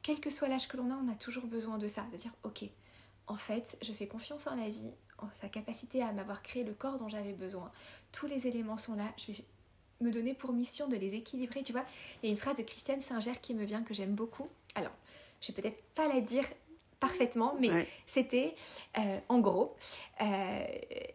quel 0.03 0.19
que 0.19 0.29
soit 0.29 0.49
l'âge 0.49 0.67
que 0.67 0.77
l'on 0.77 0.91
a, 0.91 0.95
on 1.03 1.11
a 1.11 1.15
toujours 1.15 1.45
besoin 1.45 1.77
de 1.77 1.87
ça, 1.87 2.05
de 2.11 2.17
dire, 2.17 2.31
ok, 2.43 2.65
en 3.27 3.37
fait, 3.37 3.77
je 3.81 3.91
fais 3.91 4.07
confiance 4.07 4.47
en 4.47 4.55
la 4.55 4.69
vie, 4.69 4.93
en 5.17 5.27
sa 5.41 5.49
capacité 5.49 6.01
à 6.01 6.11
m'avoir 6.11 6.41
créé 6.41 6.63
le 6.63 6.73
corps 6.73 6.97
dont 6.97 7.09
j'avais 7.09 7.33
besoin. 7.33 7.71
Tous 8.11 8.27
les 8.27 8.47
éléments 8.47 8.77
sont 8.77 8.95
là. 8.95 9.05
Je 9.17 9.31
vais 9.31 9.43
me 10.01 10.11
donner 10.11 10.33
pour 10.33 10.53
mission 10.53 10.87
de 10.87 10.95
les 10.95 11.15
équilibrer. 11.15 11.63
Tu 11.63 11.73
vois, 11.73 11.85
il 12.21 12.27
y 12.27 12.29
a 12.29 12.31
une 12.31 12.37
phrase 12.37 12.57
de 12.57 12.63
Christiane 12.63 13.01
Singer 13.01 13.33
qui 13.41 13.53
me 13.53 13.65
vient 13.65 13.83
que 13.83 13.93
j'aime 13.93 14.15
beaucoup. 14.15 14.47
Alors, 14.75 14.93
je 15.41 15.51
vais 15.51 15.61
peut-être 15.61 15.81
pas 15.93 16.07
la 16.07 16.21
dire 16.21 16.45
parfaitement, 16.99 17.55
mais 17.59 17.87
c'était 18.05 18.55
euh, 18.97 19.19
en 19.29 19.39
gros 19.39 19.75
euh, 20.21 20.65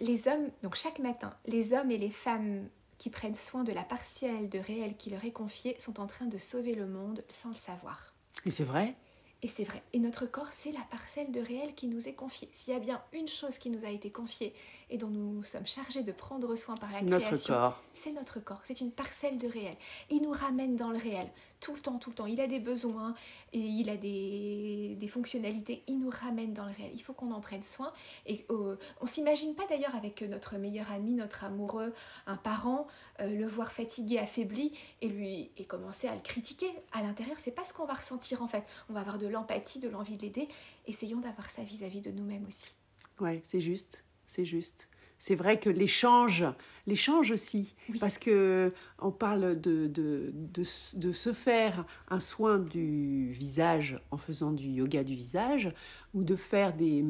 les 0.00 0.28
hommes. 0.28 0.50
Donc 0.62 0.76
chaque 0.76 0.98
matin, 0.98 1.34
les 1.46 1.72
hommes 1.72 1.90
et 1.90 1.98
les 1.98 2.10
femmes 2.10 2.68
qui 2.98 3.10
prennent 3.10 3.34
soin 3.34 3.64
de 3.64 3.72
la 3.72 3.82
partielle 3.82 4.48
de 4.48 4.58
réel 4.58 4.96
qui 4.96 5.10
leur 5.10 5.24
est 5.24 5.32
confiée 5.32 5.74
sont 5.80 5.98
en 5.98 6.06
train 6.06 6.26
de 6.26 6.38
sauver 6.38 6.74
le 6.74 6.86
monde 6.86 7.24
sans 7.28 7.48
le 7.48 7.56
savoir. 7.56 8.14
Et 8.46 8.50
c'est 8.50 8.64
vrai? 8.64 8.94
Et 9.42 9.48
c'est 9.48 9.64
vrai. 9.64 9.82
Et 9.92 9.98
notre 9.98 10.26
corps, 10.26 10.52
c'est 10.52 10.70
la 10.70 10.86
parcelle 10.90 11.32
de 11.32 11.40
réel 11.40 11.74
qui 11.74 11.88
nous 11.88 12.08
est 12.08 12.14
confiée. 12.14 12.48
S'il 12.52 12.72
y 12.72 12.76
a 12.76 12.80
bien 12.80 13.02
une 13.12 13.28
chose 13.28 13.58
qui 13.58 13.70
nous 13.70 13.84
a 13.84 13.90
été 13.90 14.10
confiée 14.10 14.54
et 14.92 14.98
dont 14.98 15.08
nous 15.08 15.42
sommes 15.42 15.66
chargés 15.66 16.02
de 16.02 16.12
prendre 16.12 16.54
soin 16.54 16.76
par 16.76 16.90
la 16.92 17.00
création, 17.00 17.72
c'est 17.94 18.12
notre 18.12 18.40
corps. 18.40 18.60
C'est 18.62 18.80
une 18.80 18.92
parcelle 18.92 19.38
de 19.38 19.48
réel. 19.48 19.74
Il 20.10 20.22
nous 20.22 20.30
ramène 20.30 20.76
dans 20.76 20.90
le 20.90 20.98
réel 20.98 21.28
tout 21.60 21.74
le 21.74 21.80
temps, 21.80 21.98
tout 21.98 22.10
le 22.10 22.16
temps. 22.16 22.26
Il 22.26 22.40
a 22.40 22.46
des 22.46 22.58
besoins 22.58 23.14
et 23.52 23.58
il 23.58 23.88
a 23.88 23.96
des, 23.96 24.96
des 24.98 25.08
fonctionnalités. 25.08 25.82
Il 25.86 25.98
nous 25.98 26.10
ramène 26.10 26.52
dans 26.52 26.66
le 26.66 26.72
réel. 26.72 26.90
Il 26.92 27.00
faut 27.00 27.14
qu'on 27.14 27.30
en 27.30 27.40
prenne 27.40 27.62
soin. 27.62 27.92
Et 28.26 28.44
euh, 28.50 28.76
on 29.00 29.06
s'imagine 29.06 29.54
pas 29.54 29.66
d'ailleurs 29.66 29.94
avec 29.94 30.20
notre 30.22 30.56
meilleur 30.58 30.90
ami, 30.92 31.14
notre 31.14 31.44
amoureux, 31.44 31.94
un 32.26 32.36
parent, 32.36 32.86
euh, 33.20 33.28
le 33.34 33.46
voir 33.46 33.72
fatigué, 33.72 34.18
affaibli 34.18 34.72
et 35.00 35.08
lui 35.08 35.52
et 35.56 35.64
commencer 35.64 36.06
à 36.06 36.14
le 36.14 36.20
critiquer. 36.20 36.70
À 36.92 37.02
l'intérieur, 37.02 37.38
c'est 37.38 37.52
pas 37.52 37.64
ce 37.64 37.72
qu'on 37.72 37.86
va 37.86 37.94
ressentir 37.94 38.42
en 38.42 38.48
fait. 38.48 38.64
On 38.90 38.92
va 38.92 39.00
avoir 39.00 39.18
de 39.18 39.26
l'empathie, 39.26 39.78
de 39.78 39.88
l'envie 39.88 40.16
de 40.16 40.22
l'aider. 40.22 40.48
Essayons 40.86 41.20
d'avoir 41.20 41.48
ça 41.48 41.62
vis-à-vis 41.62 42.02
de 42.02 42.10
nous-mêmes 42.10 42.44
aussi. 42.46 42.74
Ouais, 43.20 43.40
c'est 43.44 43.60
juste, 43.60 44.04
c'est 44.32 44.46
juste. 44.46 44.88
C'est 45.18 45.36
vrai 45.36 45.60
que 45.60 45.70
l'échange, 45.70 46.44
l'échange 46.86 47.30
aussi, 47.30 47.76
parce 48.00 48.18
que 48.18 48.72
on 48.98 49.12
parle 49.12 49.60
de, 49.60 49.86
de, 49.86 50.32
de, 50.32 51.12
se 51.12 51.32
faire 51.32 51.84
un 52.08 52.18
soin 52.18 52.58
du 52.58 53.30
visage 53.30 54.00
en 54.10 54.16
faisant 54.16 54.50
du 54.50 54.68
yoga 54.68 55.04
du 55.04 55.14
visage, 55.14 55.72
ou 56.12 56.24
de 56.24 56.34
faire 56.34 56.74
des, 56.74 57.04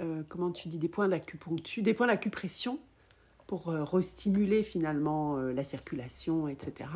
euh, 0.00 0.22
comment 0.28 0.50
tu 0.50 0.68
dis, 0.68 0.78
des 0.78 0.88
points 0.88 1.08
d'acupuncture, 1.08 1.82
des 1.82 1.92
points 1.92 2.06
d'acupression 2.06 2.78
pour 3.46 3.68
euh, 3.68 3.84
restimuler 3.84 4.62
finalement 4.62 5.36
euh, 5.36 5.52
la 5.52 5.64
circulation, 5.64 6.48
etc. 6.48 6.90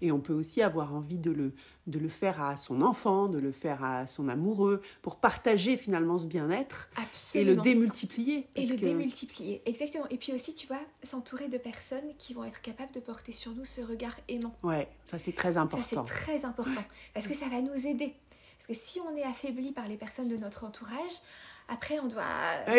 Et 0.00 0.12
on 0.12 0.20
peut 0.20 0.32
aussi 0.32 0.62
avoir 0.62 0.94
envie 0.94 1.18
de 1.18 1.30
le, 1.30 1.52
de 1.86 1.98
le 1.98 2.08
faire 2.08 2.42
à 2.42 2.56
son 2.56 2.82
enfant, 2.82 3.28
de 3.28 3.38
le 3.38 3.52
faire 3.52 3.82
à 3.84 4.06
son 4.06 4.28
amoureux, 4.28 4.82
pour 5.02 5.16
partager 5.16 5.76
finalement 5.76 6.18
ce 6.18 6.26
bien-être 6.26 6.90
et 7.34 7.44
le 7.44 7.56
démultiplier. 7.56 8.48
Et 8.54 8.66
le 8.66 8.76
démultiplier, 8.76 9.62
exactement. 9.66 10.06
Et 10.10 10.18
puis 10.18 10.32
aussi, 10.32 10.54
tu 10.54 10.66
vois, 10.66 10.80
s'entourer 11.02 11.48
de 11.48 11.58
personnes 11.58 12.14
qui 12.18 12.34
vont 12.34 12.44
être 12.44 12.60
capables 12.60 12.92
de 12.92 13.00
porter 13.00 13.32
sur 13.32 13.52
nous 13.52 13.64
ce 13.64 13.80
regard 13.80 14.16
aimant. 14.28 14.54
Ouais, 14.62 14.88
ça 15.04 15.18
c'est 15.18 15.32
très 15.32 15.56
important. 15.56 15.84
Ça 15.84 16.04
c'est 16.06 16.14
très 16.14 16.44
important, 16.44 16.84
parce 17.14 17.26
que 17.26 17.34
ça 17.34 17.48
va 17.48 17.60
nous 17.60 17.86
aider. 17.86 18.14
Parce 18.58 18.66
que 18.66 18.74
si 18.74 19.00
on 19.00 19.16
est 19.16 19.22
affaibli 19.22 19.70
par 19.70 19.86
les 19.86 19.96
personnes 19.96 20.28
de 20.28 20.36
notre 20.36 20.64
entourage, 20.64 21.22
après, 21.68 21.98
on 22.00 22.06
doit, 22.06 22.24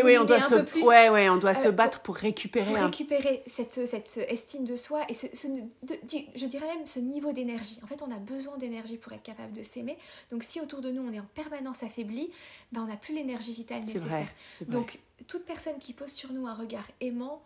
oui, 0.03 0.17
on 0.17 0.23
doit 0.23 0.39
se, 0.39 0.55
ouais, 0.85 1.09
ouais, 1.09 1.29
on 1.29 1.37
doit 1.37 1.53
se 1.53 1.67
battre 1.67 2.01
pour 2.01 2.15
récupérer, 2.15 2.73
pour 2.73 2.83
récupérer 2.83 3.43
cette, 3.45 3.85
cette 3.85 4.17
estime 4.27 4.65
de 4.65 4.75
soi 4.75 5.01
et 5.07 5.13
ce, 5.13 5.27
je 5.31 6.45
dirais 6.47 6.65
même 6.65 6.87
ce 6.87 6.99
niveau 6.99 7.31
d'énergie. 7.31 7.79
En 7.83 7.87
fait, 7.87 8.01
on 8.01 8.11
a 8.11 8.17
besoin 8.17 8.57
d'énergie 8.57 8.97
pour 8.97 9.13
être 9.13 9.21
capable 9.21 9.53
de 9.53 9.61
s'aimer. 9.61 9.97
Donc, 10.31 10.43
si 10.43 10.59
autour 10.59 10.81
de 10.81 10.89
nous 10.89 11.03
on 11.07 11.13
est 11.13 11.19
en 11.19 11.27
permanence 11.35 11.83
affaibli, 11.83 12.31
ben, 12.71 12.81
on 12.81 12.87
n'a 12.87 12.97
plus 12.97 13.13
l'énergie 13.13 13.53
vitale 13.53 13.81
nécessaire. 13.81 14.09
Vrai, 14.09 14.25
vrai. 14.61 14.65
Donc, 14.65 14.99
toute 15.27 15.45
personne 15.45 15.77
qui 15.77 15.93
pose 15.93 16.11
sur 16.11 16.33
nous 16.33 16.47
un 16.47 16.55
regard 16.55 16.85
aimant 16.99 17.43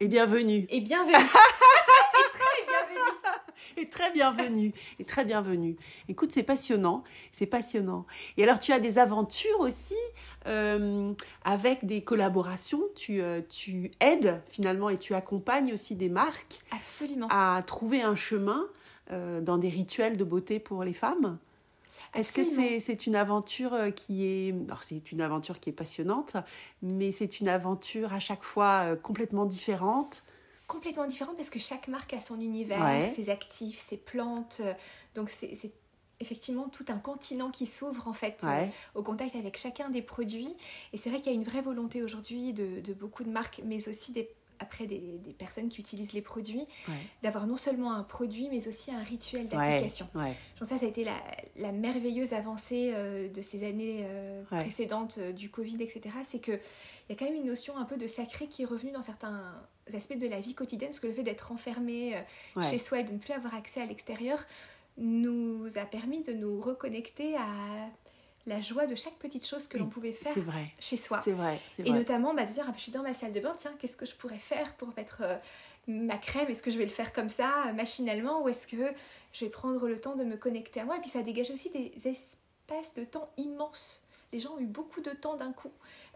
et 0.00 0.08
bienvenue. 0.08 0.66
Et 0.70 0.80
bienvenue. 0.80 1.14
très 3.94 4.10
bienvenue. 4.10 4.72
Et 4.98 5.04
très 5.04 5.24
bienvenue. 5.24 5.76
Écoute, 6.08 6.32
c'est 6.32 6.42
passionnant. 6.42 7.04
C'est 7.30 7.46
passionnant. 7.46 8.06
Et 8.36 8.42
alors, 8.42 8.58
tu 8.58 8.72
as 8.72 8.80
des 8.80 8.98
aventures 8.98 9.60
aussi 9.60 9.94
euh, 10.46 11.12
avec 11.44 11.86
des 11.86 12.02
collaborations. 12.02 12.82
Tu, 12.96 13.22
euh, 13.22 13.40
tu 13.48 13.92
aides 14.00 14.42
finalement 14.48 14.90
et 14.90 14.98
tu 14.98 15.14
accompagnes 15.14 15.72
aussi 15.72 15.94
des 15.94 16.08
marques 16.08 16.58
Absolument. 16.72 17.28
à 17.30 17.62
trouver 17.64 18.02
un 18.02 18.16
chemin 18.16 18.66
euh, 19.12 19.40
dans 19.40 19.58
des 19.58 19.68
rituels 19.68 20.16
de 20.16 20.24
beauté 20.24 20.58
pour 20.58 20.82
les 20.82 20.94
femmes. 20.94 21.38
Est-ce 22.14 22.34
que 22.34 22.44
c'est 22.44 22.80
c'est 22.80 23.06
une 23.06 23.14
aventure 23.14 23.76
qui 23.94 24.26
est... 24.26 24.54
Alors 24.66 24.82
c'est 24.82 25.12
une 25.12 25.20
aventure 25.20 25.60
qui 25.60 25.70
est 25.70 25.72
passionnante, 25.72 26.36
mais 26.82 27.12
c'est 27.12 27.38
une 27.38 27.48
aventure 27.48 28.12
à 28.12 28.18
chaque 28.18 28.42
fois 28.42 28.96
complètement 28.96 29.46
différente. 29.46 30.23
Complètement 30.66 31.06
différent 31.06 31.34
parce 31.34 31.50
que 31.50 31.58
chaque 31.58 31.88
marque 31.88 32.12
a 32.14 32.20
son 32.20 32.40
univers, 32.40 32.82
Ouais. 32.84 33.10
ses 33.10 33.28
actifs, 33.30 33.76
ses 33.78 33.96
plantes. 33.96 34.60
Donc 35.14 35.30
c'est 35.30 35.72
effectivement 36.20 36.68
tout 36.68 36.84
un 36.88 36.98
continent 36.98 37.50
qui 37.50 37.66
s'ouvre 37.66 38.06
en 38.08 38.12
fait 38.12 38.42
euh, 38.44 38.66
au 38.94 39.02
contact 39.02 39.34
avec 39.36 39.56
chacun 39.58 39.90
des 39.90 40.00
produits. 40.02 40.54
Et 40.92 40.96
c'est 40.96 41.10
vrai 41.10 41.20
qu'il 41.20 41.32
y 41.32 41.34
a 41.34 41.38
une 41.38 41.44
vraie 41.44 41.60
volonté 41.62 42.02
aujourd'hui 42.02 42.52
de, 42.52 42.80
de 42.80 42.94
beaucoup 42.94 43.24
de 43.24 43.30
marques, 43.30 43.60
mais 43.64 43.88
aussi 43.88 44.12
des, 44.12 44.30
après 44.60 44.86
des, 44.86 44.98
des 45.18 45.32
personnes 45.32 45.68
qui 45.68 45.80
utilisent 45.80 46.12
les 46.12 46.22
produits, 46.22 46.64
Ouais. 46.88 46.94
d'avoir 47.22 47.46
non 47.48 47.56
seulement 47.56 47.92
un 47.92 48.04
produit, 48.04 48.48
mais 48.48 48.68
aussi 48.68 48.92
un 48.92 49.02
rituel 49.02 49.48
d'application. 49.48 50.08
Ouais. 50.14 50.32
Je 50.54 50.60
pense 50.60 50.68
que 50.68 50.74
ça, 50.76 50.78
ça 50.80 50.86
a 50.86 50.88
été 50.88 51.02
la, 51.04 51.20
la 51.56 51.72
merveilleuse 51.72 52.32
avancée 52.32 52.92
euh, 52.94 53.28
de 53.28 53.42
ces 53.42 53.66
années 53.66 54.02
euh, 54.04 54.44
précédentes 54.44 55.16
euh, 55.18 55.32
du 55.32 55.50
Covid, 55.50 55.82
etc. 55.82 56.14
C'est 56.22 56.38
qu'il 56.38 56.60
y 57.10 57.12
a 57.12 57.16
quand 57.16 57.24
même 57.26 57.34
une 57.34 57.46
notion 57.46 57.76
un 57.76 57.84
peu 57.84 57.96
de 57.96 58.06
sacré 58.06 58.46
qui 58.46 58.62
est 58.62 58.66
revenue 58.66 58.92
dans 58.92 59.02
certains 59.02 59.42
aspects 59.92 60.16
de 60.16 60.26
la 60.28 60.40
vie 60.40 60.54
quotidienne, 60.54 60.90
parce 60.90 61.00
que 61.00 61.06
le 61.06 61.12
fait 61.12 61.22
d'être 61.22 61.52
enfermé 61.52 62.16
euh, 62.16 62.20
Ouais. 62.56 62.68
chez 62.70 62.78
soi 62.78 63.00
et 63.00 63.04
de 63.04 63.12
ne 63.12 63.18
plus 63.18 63.32
avoir 63.32 63.54
accès 63.54 63.80
à 63.80 63.86
l'extérieur 63.86 64.44
nous 64.96 65.66
a 65.76 65.84
permis 65.84 66.22
de 66.22 66.32
nous 66.32 66.60
reconnecter 66.60 67.36
à 67.36 67.90
la 68.46 68.60
joie 68.60 68.86
de 68.86 68.94
chaque 68.94 69.14
petite 69.14 69.46
chose 69.46 69.66
que 69.66 69.78
l'on 69.78 69.86
pouvait 69.86 70.12
faire 70.12 70.38
vrai. 70.40 70.66
chez 70.78 70.96
soi. 70.96 71.20
C'est 71.24 71.32
vrai. 71.32 71.58
C'est 71.70 71.82
Et 71.86 71.90
vrai. 71.90 71.98
notamment, 71.98 72.34
bah, 72.34 72.44
de 72.44 72.52
dire, 72.52 72.64
ah, 72.68 72.72
je 72.76 72.82
suis 72.82 72.92
dans 72.92 73.02
ma 73.02 73.14
salle 73.14 73.32
de 73.32 73.40
bain, 73.40 73.54
tiens, 73.58 73.74
qu'est-ce 73.78 73.96
que 73.96 74.06
je 74.06 74.14
pourrais 74.14 74.36
faire 74.38 74.74
pour 74.76 74.88
mettre 74.96 75.22
euh, 75.22 75.36
ma 75.88 76.18
crème? 76.18 76.48
Est-ce 76.50 76.62
que 76.62 76.70
je 76.70 76.76
vais 76.78 76.84
le 76.84 76.90
faire 76.90 77.12
comme 77.12 77.28
ça, 77.30 77.68
euh, 77.68 77.72
machinalement, 77.72 78.42
ou 78.42 78.48
est-ce 78.48 78.66
que 78.66 78.76
je 79.32 79.44
vais 79.46 79.50
prendre 79.50 79.88
le 79.88 79.98
temps 80.00 80.14
de 80.14 80.24
me 80.24 80.36
connecter 80.36 80.80
à 80.80 80.84
moi? 80.84 80.96
Et 80.96 81.00
puis 81.00 81.08
ça 81.10 81.22
dégage 81.22 81.50
aussi 81.50 81.70
des 81.70 81.90
espaces 82.06 82.92
de 82.94 83.04
temps 83.04 83.30
immenses. 83.38 84.03
Les 84.34 84.40
gens 84.40 84.54
ont 84.56 84.58
eu 84.58 84.66
beaucoup 84.66 85.00
de 85.00 85.10
temps 85.10 85.36
d'un 85.36 85.52
coup. 85.52 85.70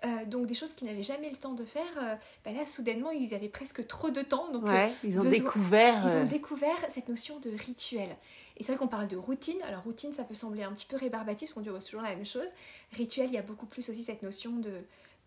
Euh, 0.04 0.24
donc 0.26 0.46
des 0.46 0.54
choses 0.54 0.72
qu'ils 0.74 0.88
n'avaient 0.88 1.02
jamais 1.04 1.30
le 1.30 1.36
temps 1.36 1.54
de 1.54 1.64
faire, 1.64 1.84
euh, 2.02 2.14
bah 2.44 2.50
là, 2.50 2.66
soudainement, 2.66 3.10
ils 3.12 3.32
avaient 3.32 3.48
presque 3.48 3.86
trop 3.86 4.10
de 4.10 4.22
temps. 4.22 4.50
Donc 4.50 4.64
euh, 4.66 4.72
Ouais, 4.72 4.92
ils 5.04 5.18
ont 5.18 5.22
besoin- 5.22 5.30
découvert. 5.44 6.02
ils 6.04 6.16
ont 6.16 6.24
découvert 6.24 6.76
cette 6.88 7.08
notion 7.08 7.38
de 7.38 7.50
rituel. 7.50 8.08
Et 8.56 8.64
c'est 8.64 8.72
vrai 8.72 8.78
qu'on 8.78 8.88
parle 8.88 9.06
de 9.06 9.16
routine. 9.16 9.56
Alors, 9.62 9.84
routine, 9.84 10.12
ça 10.12 10.24
peut 10.24 10.34
sembler 10.34 10.64
un 10.64 10.72
petit 10.72 10.86
peu 10.86 10.96
rébarbatif, 10.96 11.54
parce 11.54 11.66
qu'on 11.66 11.72
dit 11.78 11.84
toujours 11.84 12.02
la 12.02 12.14
même 12.16 12.26
chose. 12.26 12.48
Rituel, 12.92 13.26
il 13.28 13.34
y 13.34 13.38
a 13.38 13.42
beaucoup 13.42 13.66
plus 13.66 13.88
aussi 13.88 14.02
cette 14.02 14.22
notion 14.24 14.50
de, 14.56 14.72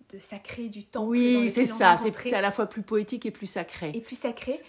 de 0.09 0.19
sacré, 0.19 0.67
du 0.67 0.83
temple. 0.83 1.05
dans 1.05 1.11
Oui, 1.11 1.49
c'est 1.49 1.65
ça. 1.65 1.97
C'est 1.97 2.33
à 2.33 2.41
la 2.41 2.51
fois 2.51 2.65
plus 2.65 2.81
poétique 2.81 3.25
et 3.25 3.31
plus 3.31 3.47
sacré. 3.47 3.91
et 3.95 4.01
plus 4.01 4.17
sacré. 4.19 4.59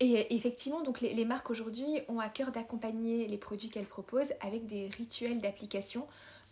Et 0.00 0.34
effectivement, 0.34 0.82
donc 0.82 1.00
les, 1.02 1.14
les 1.14 1.24
marques 1.24 1.48
aujourd'hui 1.50 1.86
ont 2.08 2.20
à 2.20 2.28
cœur 2.28 2.52
d'accompagner 2.52 3.26
les 3.28 3.38
produits 3.38 3.70
qu'elles 3.70 3.86
proposent 3.86 4.32
avec 4.42 4.66
des 4.66 4.88
rituels 4.88 5.40
d'application 5.40 6.06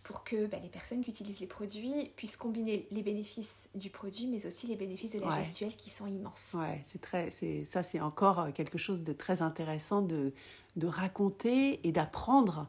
pour 0.05 0.23
que 0.23 0.45
bah, 0.45 0.57
les 0.61 0.69
personnes 0.69 1.03
qui 1.03 1.09
utilisent 1.09 1.39
les 1.39 1.47
produits 1.47 2.11
puissent 2.15 2.37
combiner 2.37 2.87
les 2.91 3.01
bénéfices 3.01 3.69
du 3.73 3.89
produit, 3.89 4.27
mais 4.27 4.45
aussi 4.45 4.67
les 4.67 4.75
bénéfices 4.75 5.13
de 5.15 5.19
la 5.19 5.27
Ouais. 5.29 5.33
gestuelle 5.43 5.75
qui 5.75 5.89
sont 5.89 6.05
immenses. 6.05 6.55
Ouais, 6.57 6.83
c'est 6.85 7.01
très, 7.01 7.31
c'est 7.31 7.65
ça, 7.65 7.81
c'est 7.81 7.99
encore 7.99 8.39
euh, 8.39 8.51
quelque 8.51 8.77
chose 8.77 9.01
de 9.01 9.13
très 9.13 9.41
intéressant 9.41 10.03
de, 10.03 10.31
de 10.75 10.87
raconter 10.87 11.79
et 11.87 11.91
d'apprendre. 11.91 12.67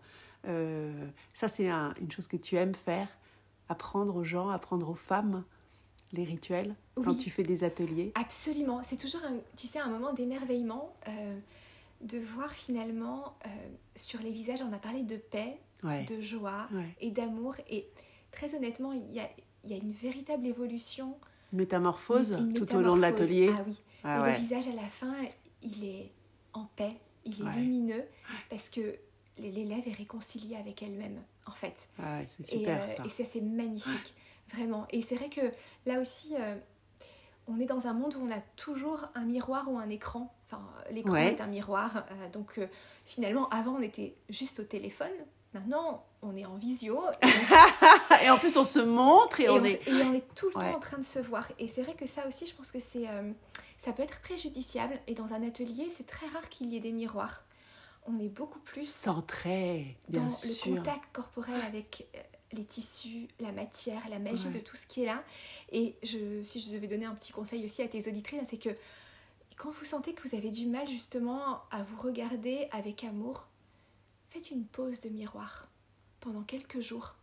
Euh, 0.48 0.90
ça, 1.34 1.48
c'est 1.48 1.68
un- 1.68 1.92
une 2.00 2.10
chose 2.10 2.26
que 2.26 2.38
tu 2.38 2.56
aimes 2.56 2.74
faire, 2.74 3.08
apprendre 3.68 4.16
aux 4.16 4.24
gens, 4.24 4.48
apprendre 4.48 4.88
aux 4.88 4.94
femmes 4.94 5.44
les 6.12 6.24
rituels 6.24 6.74
quand 6.94 7.10
Oui. 7.10 7.18
tu 7.18 7.28
fais 7.28 7.42
des 7.42 7.64
ateliers. 7.64 8.12
Absolument, 8.14 8.82
c'est 8.82 8.96
toujours, 8.96 9.22
un, 9.24 9.36
tu 9.58 9.66
sais, 9.66 9.78
un 9.78 9.88
moment 9.90 10.14
d'émerveillement 10.14 10.94
euh, 11.08 11.38
de 12.00 12.18
voir 12.18 12.50
finalement 12.50 13.34
euh, 13.44 13.48
sur 13.94 14.20
les 14.22 14.30
visages, 14.30 14.60
on 14.62 14.72
a 14.72 14.78
parlé 14.78 15.02
de 15.02 15.16
paix, 15.16 15.58
Ouais, 15.82 16.04
de 16.04 16.20
joie 16.20 16.68
ouais. 16.72 16.94
et 17.00 17.10
d'amour. 17.10 17.54
Et 17.68 17.86
très 18.32 18.54
honnêtement, 18.54 18.92
il 18.92 19.10
y 19.12 19.20
a, 19.20 19.28
y 19.64 19.74
a 19.74 19.76
une 19.76 19.92
véritable 19.92 20.46
évolution. 20.46 21.16
Métamorphose 21.52 22.32
une 22.32 22.54
tout 22.54 22.74
au 22.74 22.80
long 22.80 22.96
de 22.96 23.00
l'atelier. 23.02 23.50
Ah 23.56 23.62
oui, 23.66 23.80
Ah 24.04 24.18
et 24.18 24.22
ouais. 24.22 24.32
le 24.32 24.36
visage 24.38 24.66
à 24.68 24.72
la 24.72 24.82
fin, 24.82 25.14
il 25.62 25.84
est 25.84 26.10
en 26.52 26.64
paix, 26.76 26.92
il 27.24 27.40
est 27.40 27.56
lumineux 27.60 28.04
parce 28.50 28.68
que 28.68 28.96
l'élève 29.38 29.86
est 29.86 29.92
réconcilié 29.96 30.56
avec 30.56 30.82
elle-même, 30.82 31.22
en 31.46 31.52
fait. 31.52 31.88
Ah 31.98 32.20
Et, 32.50 32.68
euh, 32.68 32.86
ça. 32.86 33.04
et 33.04 33.08
ça, 33.08 33.24
c'est 33.24 33.40
magnifique, 33.42 34.14
vraiment. 34.54 34.86
Et 34.90 35.00
c'est 35.02 35.14
vrai 35.16 35.28
que 35.28 35.42
là 35.84 36.00
aussi, 36.00 36.34
euh, 36.38 36.56
on 37.46 37.60
est 37.60 37.66
dans 37.66 37.86
un 37.86 37.92
monde 37.92 38.14
où 38.16 38.20
on 38.24 38.30
a 38.30 38.40
toujours 38.56 39.04
un 39.14 39.24
miroir 39.24 39.70
ou 39.70 39.78
un 39.78 39.88
écran. 39.90 40.34
Enfin, 40.50 40.62
l'écran 40.90 41.12
Ouais. 41.12 41.32
est 41.32 41.40
un 41.40 41.46
miroir. 41.48 42.06
euh, 42.10 42.28
donc, 42.30 42.58
euh, 42.58 42.66
finalement, 43.04 43.48
avant, 43.50 43.74
on 43.76 43.82
était 43.82 44.14
juste 44.30 44.58
au 44.60 44.64
téléphone. 44.64 45.12
Maintenant, 45.54 46.04
on 46.22 46.36
est 46.36 46.44
en 46.44 46.56
visio. 46.56 47.00
Et, 48.20 48.24
et 48.26 48.30
en 48.30 48.38
plus, 48.38 48.56
on 48.56 48.64
se 48.64 48.78
montre 48.80 49.40
et, 49.40 49.44
et 49.44 49.48
on 49.50 49.56
on, 49.56 49.64
est. 49.64 49.80
et 49.86 50.02
on 50.02 50.12
est 50.12 50.24
tout 50.34 50.50
le 50.50 50.56
Ouais. 50.58 50.70
temps 50.70 50.76
en 50.76 50.80
train 50.80 50.98
de 50.98 51.04
se 51.04 51.18
voir. 51.18 51.48
Et 51.58 51.68
c'est 51.68 51.82
vrai 51.82 51.94
que 51.94 52.06
ça 52.06 52.26
aussi, 52.26 52.46
je 52.46 52.54
pense 52.54 52.72
que 52.72 52.80
c'est, 52.80 53.08
euh, 53.08 53.30
ça 53.76 53.92
peut 53.92 54.02
être 54.02 54.20
préjudiciable. 54.20 54.98
Et 55.06 55.14
dans 55.14 55.32
un 55.32 55.42
atelier, 55.46 55.88
c'est 55.90 56.06
très 56.06 56.26
rare 56.28 56.48
qu'il 56.48 56.68
y 56.72 56.76
ait 56.76 56.80
des 56.80 56.92
miroirs. 56.92 57.44
On 58.06 58.18
est 58.18 58.28
beaucoup 58.28 58.58
plus 58.60 58.88
Centré, 58.88 59.96
bien 60.08 60.22
dans 60.22 60.30
sûr. 60.30 60.70
le 60.74 60.76
contact 60.78 61.04
corporel 61.12 61.60
avec 61.66 62.06
euh, 62.14 62.20
les 62.52 62.64
tissus, 62.64 63.28
la 63.40 63.52
matière, 63.52 64.00
la 64.10 64.18
magie 64.18 64.46
Ouais. 64.48 64.54
de 64.54 64.58
tout 64.60 64.76
ce 64.76 64.86
qui 64.86 65.02
est 65.02 65.06
là. 65.06 65.22
Et 65.72 65.96
je, 66.02 66.42
si 66.42 66.60
je 66.60 66.70
devais 66.70 66.86
donner 66.86 67.06
un 67.06 67.14
petit 67.14 67.32
conseil 67.32 67.64
aussi 67.64 67.82
à 67.82 67.88
tes 67.88 68.08
auditrices, 68.08 68.40
c'est 68.44 68.58
que 68.58 68.70
quand 69.56 69.70
vous 69.70 69.84
sentez 69.84 70.12
que 70.14 70.26
vous 70.28 70.34
avez 70.36 70.50
du 70.50 70.66
mal 70.66 70.86
justement 70.86 71.62
à 71.70 71.82
vous 71.82 72.00
regarder 72.00 72.68
avec 72.72 73.04
amour, 73.04 73.48
faites 74.28 74.50
une 74.50 74.64
pause 74.64 75.00
de 75.00 75.08
miroir 75.08 75.68
pendant 76.20 76.42
quelques 76.42 76.80
jours. 76.80 77.16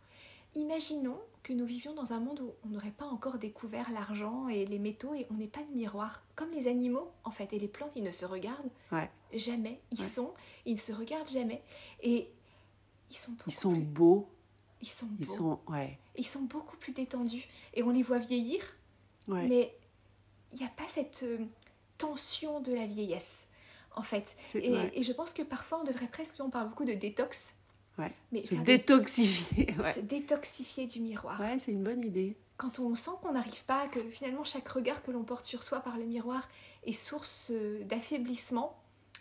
Imaginons 0.54 1.18
que 1.42 1.52
nous 1.52 1.66
vivions 1.66 1.94
dans 1.94 2.12
un 2.12 2.20
monde 2.20 2.40
où 2.40 2.52
on 2.64 2.68
n'aurait 2.68 2.90
pas 2.92 3.06
encore 3.06 3.38
découvert 3.38 3.90
l'argent 3.90 4.48
et 4.48 4.64
les 4.64 4.78
métaux 4.78 5.12
et 5.14 5.26
on 5.30 5.34
n'est 5.34 5.48
pas 5.48 5.62
de 5.62 5.74
miroir. 5.74 6.22
Comme 6.36 6.50
les 6.52 6.68
animaux, 6.68 7.10
en 7.24 7.30
fait, 7.30 7.52
et 7.52 7.58
les 7.58 7.68
plantes, 7.68 7.92
ils 7.96 8.02
ne 8.04 8.10
se 8.12 8.24
regardent 8.24 8.70
Ouais. 8.92 9.10
jamais. 9.34 9.80
Ils 9.90 9.98
Ouais. 10.00 10.06
sont, 10.06 10.32
ils 10.64 10.74
ne 10.74 10.78
se 10.78 10.92
regardent 10.92 11.28
jamais. 11.28 11.62
Et 12.02 12.30
ils 13.10 13.16
sont 13.16 13.32
Ils 13.46 13.52
sont 13.52 13.72
plus- 13.72 13.80
beaux, 13.82 14.28
ils 14.80 14.88
sont 14.88 15.08
ils 15.18 15.26
beaux. 15.26 15.34
sont. 15.36 15.60
Ouais. 15.68 15.98
Ils 16.16 16.26
sont 16.26 16.42
beaucoup 16.42 16.76
plus 16.76 16.92
détendus. 16.92 17.46
Et 17.74 17.82
on 17.82 17.90
les 17.90 18.02
voit 18.04 18.18
vieillir, 18.20 18.62
mais 19.26 19.76
il 20.52 20.60
n'y 20.60 20.64
a 20.66 20.70
pas 20.70 20.86
cette 20.88 21.24
euh, 21.24 21.44
tension 21.98 22.60
de 22.60 22.72
la 22.72 22.86
vieillesse, 22.86 23.48
en 23.96 24.02
fait. 24.02 24.36
Et, 24.54 24.72
ouais. 24.72 24.90
et 24.94 25.02
je 25.02 25.12
pense 25.12 25.32
que 25.32 25.42
parfois, 25.42 25.80
on 25.80 25.84
devrait 25.84 26.06
presque, 26.08 26.36
on 26.40 26.50
parle 26.50 26.68
beaucoup 26.68 26.84
de 26.84 26.94
détox, 26.94 27.56
Ouais. 27.98 28.12
mais 28.32 28.42
Se 28.42 28.48
faire 28.48 28.62
des- 28.62 28.78
détoxifier. 28.78 29.74
Ouais, 29.82 29.92
se 29.92 30.00
détoxifier 30.00 30.86
du 30.86 31.00
miroir. 31.00 31.38
ouais 31.40 31.58
c'est 31.58 31.70
une 31.72 31.84
bonne 31.84 32.02
idée. 32.04 32.36
Quand 32.56 32.78
on 32.78 32.94
sent 32.94 33.10
qu'on 33.22 33.32
n'arrive 33.32 33.64
pas, 33.64 33.88
que 33.88 34.00
finalement 34.00 34.44
chaque 34.44 34.68
regard 34.68 35.02
que 35.02 35.10
l'on 35.10 35.22
porte 35.24 35.44
sur 35.44 35.62
soi 35.62 35.80
par 35.80 35.96
le 35.98 36.04
miroir 36.04 36.48
est 36.84 36.92
source 36.92 37.50
euh, 37.52 37.82
d'affaiblissement, 37.84 38.76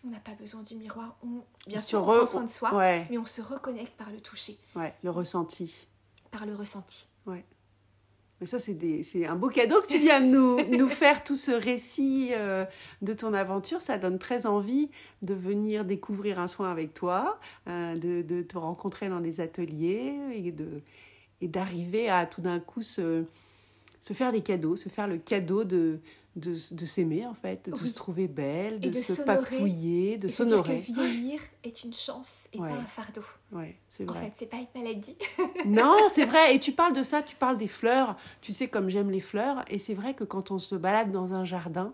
on 0.06 0.10
n'a 0.10 0.20
pas 0.20 0.34
besoin 0.34 0.62
du 0.64 0.76
miroir. 0.76 1.16
On, 1.24 1.44
bien 1.68 1.80
On 1.80 1.82
sûr, 1.82 2.02
on 2.02 2.12
re- 2.12 2.18
prend 2.18 2.26
soin 2.28 2.44
de 2.44 2.50
soi, 2.50 2.76
Ouais, 2.76 3.08
mais 3.10 3.18
on 3.18 3.26
se 3.26 3.42
reconnecte 3.42 3.94
par 3.96 4.10
le 4.12 4.20
toucher, 4.20 4.58
ouais, 4.76 4.94
le 5.04 5.10
ressenti. 5.12 5.88
par 6.32 6.46
le 6.46 6.54
ressenti. 6.56 7.08
Ça, 8.46 8.60
c'est 8.60 9.26
un 9.26 9.36
beau 9.36 9.50
cadeau 9.50 9.82
que 9.82 9.88
tu 9.88 10.00
viens 10.00 10.22
de 10.22 10.26
nous, 10.78 10.88
faire, 10.88 11.24
tout 11.24 11.36
ce 11.36 11.52
récit 11.52 12.32
euh, 12.34 12.66
de 13.02 13.14
ton 13.14 13.34
aventure. 13.34 13.82
Ça 13.82 13.98
donne 13.98 14.20
très 14.20 14.46
envie 14.46 14.90
de 15.22 15.34
venir 15.34 15.86
découvrir 15.86 16.40
un 16.40 16.48
soin 16.48 16.72
avec 16.72 16.94
toi, 16.94 17.40
euh, 17.68 17.96
de, 17.96 18.42
te 18.42 18.58
rencontrer 18.58 19.10
dans 19.10 19.20
des 19.20 19.40
ateliers 19.40 20.16
et 21.42 21.48
d'arriver 21.48 22.10
à 22.10 22.26
tout 22.26 22.42
d'un 22.42 22.60
coup 22.60 22.82
se 22.82 23.26
faire 24.02 24.32
des 24.32 24.42
cadeaux, 24.42 24.76
se 24.76 24.90
faire 24.90 25.08
le 25.08 25.18
cadeau 25.18 25.64
de, 25.64 26.00
de, 26.36 26.52
de 26.72 26.86
s'aimer, 26.86 27.26
en 27.28 27.34
fait, 27.34 27.70
de 27.70 27.76
Oui. 27.76 27.88
se 27.90 27.94
trouver 27.96 28.28
belle, 28.28 28.80
de, 28.80 28.90
de 28.90 28.94
se 28.94 29.14
s'honorer. 29.16 29.52
papouiller, 29.58 30.18
de 30.18 30.28
et 30.28 30.32
se 30.32 30.44
dire 30.44 30.64
que 30.64 30.72
vieillir 30.72 31.40
est 31.64 31.84
une 31.84 31.94
chance 31.94 32.48
et 32.54 32.60
Ouais. 32.60 32.70
pas 32.70 32.76
un 32.76 32.86
fardeau. 32.86 33.22
Ouais, 33.52 33.76
c'est 33.88 34.10
En 34.10 34.14
vrai. 34.14 34.24
fait, 34.26 34.32
c'est 34.34 34.50
pas 34.50 34.58
une 34.58 34.82
maladie. 34.84 35.16
Non, 35.66 36.08
c'est 36.10 36.26
vrai. 36.26 36.56
Et 36.56 36.60
tu 36.60 36.72
parles 36.72 36.94
de 36.94 37.04
ça, 37.04 37.22
tu 37.22 37.36
parles 37.36 37.58
des 37.58 37.68
fleurs. 37.68 38.16
Tu 38.42 38.52
sais 38.52 38.68
comme 38.68 38.90
j'aime 38.90 39.12
les 39.12 39.20
fleurs. 39.22 39.64
Et 39.70 39.78
c'est 39.80 39.94
vrai 39.94 40.14
que 40.16 40.24
quand 40.24 40.50
on 40.52 40.60
se 40.60 40.76
balade 40.76 41.12
dans 41.12 41.34
un 41.34 41.46
jardin, 41.46 41.94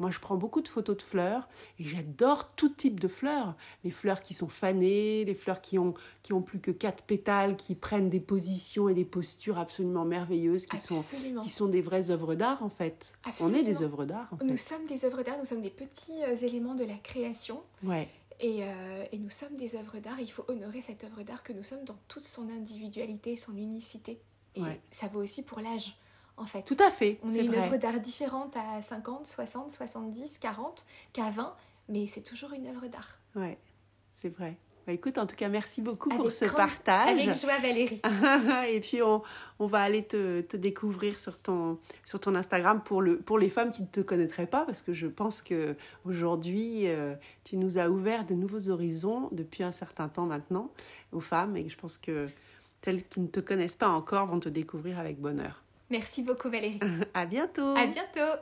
moi 0.00 0.10
je 0.10 0.18
prends 0.18 0.36
beaucoup 0.36 0.60
de 0.62 0.68
photos 0.68 0.96
de 0.96 1.02
fleurs 1.02 1.48
et 1.78 1.84
j'adore 1.84 2.50
tout 2.54 2.70
type 2.70 2.98
de 2.98 3.06
fleurs. 3.06 3.54
Les 3.84 3.90
fleurs 3.90 4.22
qui 4.22 4.34
sont 4.34 4.48
fanées, 4.48 5.24
les 5.24 5.34
fleurs 5.34 5.60
qui 5.60 5.78
ont, 5.78 5.94
qui 6.22 6.32
ont 6.32 6.42
plus 6.42 6.58
que 6.58 6.72
quatre 6.72 7.04
pétales, 7.04 7.56
qui 7.56 7.74
prennent 7.76 8.10
des 8.10 8.18
positions 8.18 8.88
et 8.88 8.94
des 8.94 9.04
postures 9.04 9.58
absolument 9.58 10.04
merveilleuses, 10.04 10.66
qui, 10.66 10.76
sont, 10.78 10.96
Absolument. 10.96 11.42
qui 11.42 11.50
sont 11.50 11.68
des 11.68 11.82
vraies 11.82 12.10
œuvres 12.10 12.34
d'art 12.34 12.62
en 12.64 12.68
fait. 12.70 13.12
On 13.40 13.48
est 13.50 13.62
des 13.62 13.70
Absolument. 13.70 13.80
œuvres 13.82 14.04
d'art 14.06 14.30
Nous 14.42 14.50
fait. 14.52 14.56
sommes 14.56 14.86
des 14.86 15.04
œuvres 15.04 15.22
d'art, 15.22 15.38
nous 15.38 15.44
sommes 15.44 15.62
des 15.62 15.70
petits 15.70 16.24
euh, 16.24 16.34
éléments 16.34 16.74
de 16.74 16.84
la 16.84 16.94
création. 16.96 17.62
Ouais, 17.84 18.08
Et, 18.40 18.64
euh, 18.64 19.04
et, 19.12 19.18
nous 19.18 19.28
sommes 19.30 19.54
des 19.56 19.76
œuvres 19.76 19.98
d'art, 19.98 20.18
il 20.18 20.30
faut 20.32 20.44
honorer 20.48 20.80
cette 20.80 21.04
œuvre 21.04 21.22
d'art 21.22 21.42
que 21.42 21.52
nous 21.52 21.62
sommes 21.62 21.84
dans 21.84 21.98
toute 22.08 22.24
son 22.24 22.48
individualité, 22.48 23.36
son 23.36 23.54
unicité. 23.56 24.18
Et 24.56 24.62
ça 24.90 25.06
vaut 25.08 25.22
aussi 25.22 25.42
pour 25.42 25.60
l'âge, 25.60 25.94
en 26.40 26.46
fait. 26.46 26.62
Tout 26.62 26.76
à 26.80 26.90
fait. 26.90 27.18
On 27.22 27.28
est, 27.28 27.44
une 27.44 27.54
œuvre 27.54 27.76
d'art 27.76 28.00
différente 28.00 28.56
à 28.56 28.82
50, 28.82 29.26
60, 29.26 29.70
70, 29.70 30.38
40 30.38 30.86
qu'à 31.12 31.30
20, 31.30 31.54
mais 31.88 32.06
c'est 32.06 32.22
toujours 32.22 32.52
une 32.52 32.66
œuvre 32.66 32.86
d'art. 32.88 33.18
Ouais, 33.36 33.58
c'est 34.14 34.30
vrai. 34.30 34.56
Bah, 34.86 34.94
écoute, 34.94 35.18
en 35.18 35.26
tout 35.26 35.36
cas, 35.36 35.48
merci 35.48 35.82
beaucoup 35.82 36.08
pour 36.08 36.32
ce 36.32 36.46
partage. 36.46 37.10
Avec 37.10 37.32
joie, 37.34 37.58
Valérie. 37.58 38.00
et 38.70 38.80
puis, 38.80 39.02
on, 39.02 39.22
on 39.58 39.66
va 39.66 39.82
aller 39.82 40.04
te, 40.04 40.40
te, 40.40 40.56
découvrir 40.56 41.20
sur 41.20 41.38
ton, 41.38 41.78
sur 42.04 42.18
ton 42.18 42.34
Instagram 42.34 42.82
pour, 42.82 43.02
le, 43.02 43.18
pour 43.18 43.38
les 43.38 43.50
femmes 43.50 43.70
qui 43.70 43.82
ne 43.82 43.86
te 43.86 44.00
connaîtraient 44.00 44.46
pas, 44.46 44.64
parce 44.64 44.80
que 44.80 44.94
je 44.94 45.06
pense 45.06 45.42
que 45.42 45.76
aujourd'hui, 46.04 46.88
euh, 46.88 47.14
tu 47.44 47.58
nous 47.58 47.78
as 47.78 47.90
ouvert 47.90 48.24
de 48.24 48.34
nouveaux 48.34 48.70
horizons 48.70 49.28
depuis 49.32 49.62
un 49.62 49.72
certain 49.72 50.08
temps 50.08 50.26
maintenant 50.26 50.70
aux 51.12 51.20
femmes, 51.20 51.56
et 51.56 51.68
je 51.68 51.76
pense 51.76 51.98
que 51.98 52.28
celles 52.82 53.06
qui 53.06 53.20
ne 53.20 53.28
te 53.28 53.40
connaissent 53.40 53.76
pas 53.76 53.90
encore 53.90 54.26
vont 54.26 54.40
te 54.40 54.48
découvrir 54.48 54.98
avec 54.98 55.20
bonheur. 55.20 55.62
Merci 55.90 56.22
beaucoup, 56.22 56.48
Valérie. 56.48 56.80
à 57.14 57.26
bientôt. 57.26 57.74
À 57.76 57.86
bientôt. 57.86 58.40